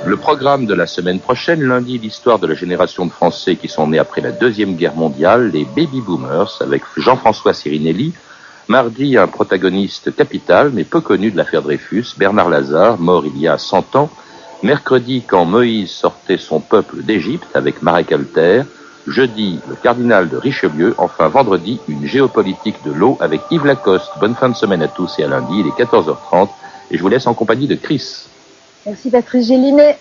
Le 0.05 0.17
programme 0.17 0.65
de 0.65 0.73
la 0.73 0.85
semaine 0.85 1.19
prochaine, 1.19 1.61
lundi, 1.61 1.97
l'histoire 1.97 2.39
de 2.39 2.47
la 2.47 2.55
génération 2.55 3.05
de 3.05 3.11
Français 3.11 3.55
qui 3.55 3.69
sont 3.69 3.87
nés 3.87 3.99
après 3.99 4.21
la 4.21 4.31
Deuxième 4.31 4.75
Guerre 4.75 4.95
mondiale, 4.95 5.51
les 5.51 5.63
baby 5.63 6.01
boomers, 6.01 6.57
avec 6.61 6.81
Jean-François 6.97 7.53
Sirinelli. 7.53 8.13
Mardi, 8.69 9.17
un 9.17 9.25
protagoniste 9.25 10.15
capital, 10.15 10.69
mais 10.71 10.83
peu 10.83 11.01
connu 11.01 11.31
de 11.31 11.37
l'affaire 11.37 11.63
Dreyfus, 11.63 12.13
Bernard 12.17 12.49
Lazare, 12.49 12.99
mort 12.99 13.25
il 13.25 13.35
y 13.41 13.47
a 13.47 13.57
100 13.57 13.95
ans. 13.95 14.11
Mercredi, 14.61 15.23
quand 15.27 15.43
Moïse 15.43 15.89
sortait 15.89 16.37
son 16.37 16.59
peuple 16.59 17.01
d'Égypte 17.01 17.47
avec 17.55 17.81
Marek 17.81 18.11
Alter. 18.11 18.61
Jeudi, 19.07 19.59
le 19.67 19.73
cardinal 19.73 20.29
de 20.29 20.37
Richelieu. 20.37 20.93
Enfin, 20.99 21.29
vendredi, 21.29 21.79
une 21.87 22.05
géopolitique 22.05 22.83
de 22.85 22.91
l'eau 22.91 23.17
avec 23.21 23.41
Yves 23.49 23.65
Lacoste. 23.65 24.11
Bonne 24.19 24.35
fin 24.35 24.49
de 24.49 24.55
semaine 24.55 24.83
à 24.83 24.87
tous 24.87 25.17
et 25.17 25.23
à 25.23 25.27
lundi, 25.27 25.61
il 25.61 25.65
est 25.65 25.83
14h30. 25.83 26.49
Et 26.91 26.97
je 26.97 27.01
vous 27.01 27.09
laisse 27.09 27.25
en 27.25 27.33
compagnie 27.33 27.67
de 27.67 27.75
Chris. 27.75 28.27
Merci 28.85 29.09
Patrice 29.09 29.47
Gélinet. 29.47 29.97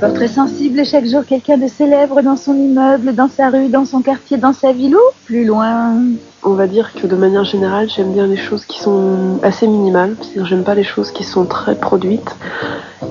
Portrait 0.00 0.28
sensible 0.28 0.84
chaque 0.84 1.06
jour 1.06 1.24
quelqu'un 1.24 1.56
de 1.56 1.68
célèbre 1.68 2.20
dans 2.20 2.36
son 2.36 2.54
immeuble, 2.54 3.14
dans 3.14 3.28
sa 3.28 3.48
rue, 3.48 3.68
dans 3.68 3.86
son 3.86 4.02
quartier, 4.02 4.36
dans 4.36 4.52
sa 4.52 4.72
ville 4.72 4.94
ou 4.94 5.00
plus 5.24 5.46
loin 5.46 5.94
On 6.42 6.50
va 6.50 6.66
dire 6.66 6.92
que 6.92 7.06
de 7.06 7.16
manière 7.16 7.44
générale, 7.44 7.88
j'aime 7.88 8.12
bien 8.12 8.26
les 8.26 8.36
choses 8.36 8.66
qui 8.66 8.78
sont 8.78 9.38
assez 9.42 9.66
minimales. 9.66 10.14
C'est-à-dire 10.20 10.44
j'aime 10.44 10.64
pas 10.64 10.74
les 10.74 10.84
choses 10.84 11.10
qui 11.12 11.24
sont 11.24 11.46
très 11.46 11.76
produites. 11.76 12.36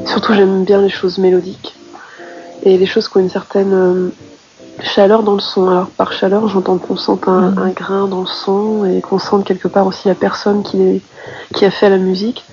Surtout 0.05 0.33
j'aime 0.33 0.63
bien 0.63 0.79
les 0.79 0.89
choses 0.89 1.17
mélodiques. 1.17 1.75
Et 2.61 2.77
les 2.77 2.85
choses 2.85 3.07
qui 3.07 3.17
ont 3.17 3.21
une 3.21 3.29
certaine 3.31 3.73
euh, 3.73 4.09
chaleur 4.83 5.23
dans 5.23 5.33
le 5.33 5.39
son. 5.39 5.67
Alors 5.67 5.87
par 5.87 6.13
chaleur, 6.13 6.47
j'entends 6.49 6.77
qu'on 6.77 6.97
sente 6.97 7.27
un, 7.27 7.49
mm. 7.49 7.57
un, 7.57 7.69
grain 7.69 8.07
dans 8.07 8.21
le 8.21 8.27
son 8.27 8.85
et 8.85 9.01
qu'on 9.01 9.17
sente 9.17 9.43
quelque 9.43 9.67
part 9.67 9.87
aussi 9.87 10.07
la 10.07 10.15
personne 10.15 10.61
qui, 10.61 11.01
qui 11.55 11.65
a 11.65 11.71
fait 11.71 11.89
la 11.89 11.97
musique. 11.97 12.45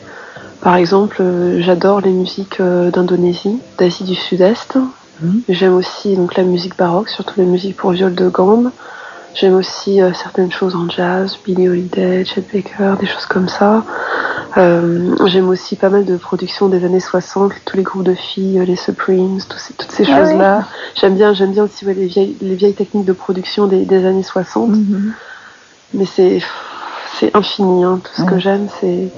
Par 0.62 0.77
exemple, 0.77 1.16
euh, 1.20 1.61
j'adore 1.61 2.01
les 2.01 2.12
musiques 2.12 2.61
euh, 2.61 2.90
d'Indonésie, 2.90 3.59
d'Asie 3.79 4.05
du 4.05 4.14
Sud-Est. 4.14 4.77
Mm. 5.20 5.38
J'aime 5.48 5.75
aussi 5.75 6.16
donc 6.16 6.37
la 6.37 6.44
musique 6.44 6.77
baroque, 6.77 7.09
surtout 7.09 7.35
les 7.37 7.46
musiques 7.46 7.77
pour 7.77 7.90
viol 7.90 8.14
de 8.14 8.29
gambe. 8.29 8.70
J'aime 9.35 9.55
aussi 9.55 10.01
euh, 10.01 10.12
certaines 10.12 10.53
choses 10.53 10.77
en 10.77 10.88
jazz, 10.88 11.37
Billie 11.44 11.68
Holiday, 11.68 12.25
Chet 12.25 12.44
Baker, 12.53 12.94
des 13.01 13.07
choses 13.07 13.27
comme 13.27 13.48
ça. 13.48 13.85
Euh, 14.57 15.16
J'aime 15.27 15.48
aussi 15.48 15.75
pas 15.75 15.88
mal 15.88 16.05
de 16.05 16.16
productions 16.16 16.68
des 16.68 16.85
années 16.85 17.01
60, 17.01 17.53
tous 17.64 17.77
les 17.77 17.83
groupes 17.83 18.05
de 18.05 18.14
filles, 18.14 18.62
les 18.64 18.77
Supremes, 18.77 19.40
ces, 19.57 19.72
toutes 19.72 19.90
ces 19.90 20.05
ah 20.09 20.18
choses-là. 20.18 20.68
J'aime 20.94 21.16
bien, 21.16 21.33
j'aime 21.33 21.53
bien 21.53 21.64
aussi 21.64 21.85
ouais, 21.87 21.94
les, 21.94 22.07
vieilles, 22.07 22.37
les 22.40 22.55
vieilles 22.55 22.75
techniques 22.75 23.07
de 23.07 23.14
production 23.14 23.66
des, 23.66 23.85
des 23.85 24.05
années 24.05 24.22
60. 24.22 24.70
Mm-hmm. 24.70 25.12
Mais 25.94 26.05
c'est 26.05 26.40
c'est 27.23 27.37
infini. 27.37 27.85
Hein. 27.85 28.01
Tout 28.03 28.23
ce 28.23 28.27
que 28.27 28.39
j'aime, 28.39 28.67
c'est. 28.81 29.09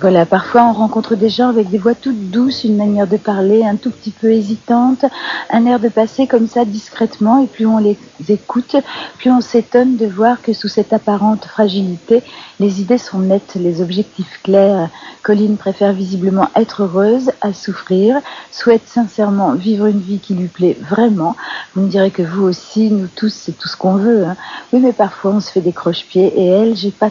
Voilà, 0.00 0.26
parfois 0.26 0.64
on 0.64 0.72
rencontre 0.72 1.14
des 1.14 1.28
gens 1.28 1.48
avec 1.48 1.70
des 1.70 1.78
voix 1.78 1.94
toutes 1.94 2.30
douces, 2.30 2.64
une 2.64 2.76
manière 2.76 3.06
de 3.06 3.16
parler 3.16 3.64
un 3.64 3.76
tout 3.76 3.90
petit 3.90 4.10
peu 4.10 4.32
hésitante, 4.32 5.04
un 5.50 5.64
air 5.64 5.78
de 5.78 5.88
passer 5.88 6.26
comme 6.26 6.46
ça 6.46 6.64
discrètement, 6.64 7.42
et 7.42 7.46
plus 7.46 7.66
on 7.66 7.78
les 7.78 7.96
écoute, 8.28 8.76
plus 9.18 9.30
on 9.30 9.40
s'étonne 9.40 9.96
de 9.96 10.06
voir 10.06 10.42
que 10.42 10.52
sous 10.52 10.68
cette 10.68 10.92
apparente 10.92 11.44
fragilité, 11.44 12.22
les 12.58 12.80
idées 12.80 12.98
sont 12.98 13.20
nettes, 13.20 13.54
les 13.54 13.80
objectifs 13.80 14.40
clairs. 14.42 14.88
Colline 15.22 15.56
préfère 15.56 15.92
visiblement 15.92 16.48
être 16.56 16.82
heureuse 16.82 17.30
à 17.40 17.52
souffrir, 17.52 18.16
souhaite 18.50 18.86
sincèrement 18.86 19.52
vivre 19.52 19.86
une 19.86 20.00
vie 20.00 20.18
qui 20.18 20.34
lui 20.34 20.48
plaît 20.48 20.76
vraiment. 20.80 21.36
Vous 21.74 21.82
me 21.82 21.88
direz 21.88 22.10
que 22.10 22.22
vous 22.22 22.42
aussi, 22.42 22.90
nous 22.90 23.08
tous, 23.14 23.32
c'est 23.32 23.56
tout 23.56 23.68
ce 23.68 23.76
qu'on 23.76 23.94
veut. 23.94 24.24
Hein. 24.24 24.36
Oui, 24.72 24.80
mais 24.80 24.92
parfois 24.92 25.32
on 25.32 25.40
se 25.40 25.50
fait 25.50 25.60
des 25.60 25.72
croche-pieds, 25.72 26.32
et 26.40 26.46
elle, 26.46 26.76
j'ai 26.76 26.90
pas 26.90 27.10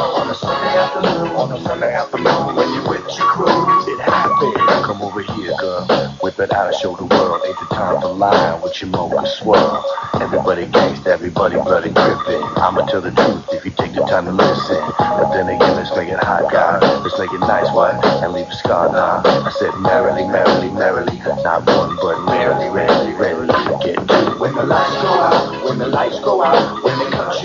afternoon, 1.67 1.87
on 1.87 1.89
a 1.89 1.91
Sunday 1.91 1.93
afternoon, 1.93 2.55
when 2.55 2.73
you're 2.73 2.89
with 2.89 3.17
your 3.17 3.27
crew, 3.27 3.93
it 3.93 3.99
happens. 4.01 4.85
Come 4.85 5.01
over 5.01 5.21
here, 5.21 5.53
girl, 5.59 5.85
whip 6.21 6.39
it 6.39 6.51
out 6.53 6.67
and 6.67 6.75
show 6.75 6.95
the 6.95 7.05
world, 7.05 7.41
ain't 7.45 7.59
the 7.59 7.75
time 7.75 8.01
for 8.01 8.13
lying 8.13 8.61
with 8.61 8.79
your 8.81 8.89
mocha 8.89 9.27
swirl. 9.27 9.85
Everybody 10.21 10.65
gangsta, 10.67 11.07
everybody 11.07 11.55
bloody 11.55 11.89
gripping. 11.89 12.43
I'ma 12.57 12.85
tell 12.87 13.01
the 13.01 13.11
truth 13.11 13.45
if 13.51 13.65
you 13.65 13.71
take 13.71 13.93
the 13.93 14.05
time 14.05 14.25
to 14.25 14.31
listen. 14.31 14.81
But 14.97 15.33
then 15.33 15.47
again, 15.49 15.75
let's 15.75 15.95
make 15.95 16.09
it 16.09 16.19
hot, 16.19 16.51
guys. 16.51 16.81
Let's 17.03 17.17
make 17.19 17.31
it 17.33 17.39
nice, 17.39 17.69
what? 17.73 17.95
And 18.23 18.33
leave 18.33 18.47
a 18.47 18.55
scar 18.55 18.91
now. 18.91 19.21
I 19.25 19.51
said 19.51 19.73
merrily, 19.79 20.27
merrily, 20.27 20.69
merrily. 20.71 21.17
Not 21.43 21.65
one, 21.65 21.97
but 22.01 22.25
merrily, 22.25 22.69
rarely, 22.69 23.13
rarely. 23.13 23.47
Get 23.83 23.97
to. 23.97 24.35
When 24.39 24.55
the 24.55 24.63
lights 24.63 24.95
go 25.01 25.09
out, 25.09 25.63
when 25.65 25.77
the 25.77 25.87
lights 25.87 26.19
go 26.19 26.43
out, 26.43 26.83
when 26.83 26.97
they 26.99 27.09
cut 27.11 27.35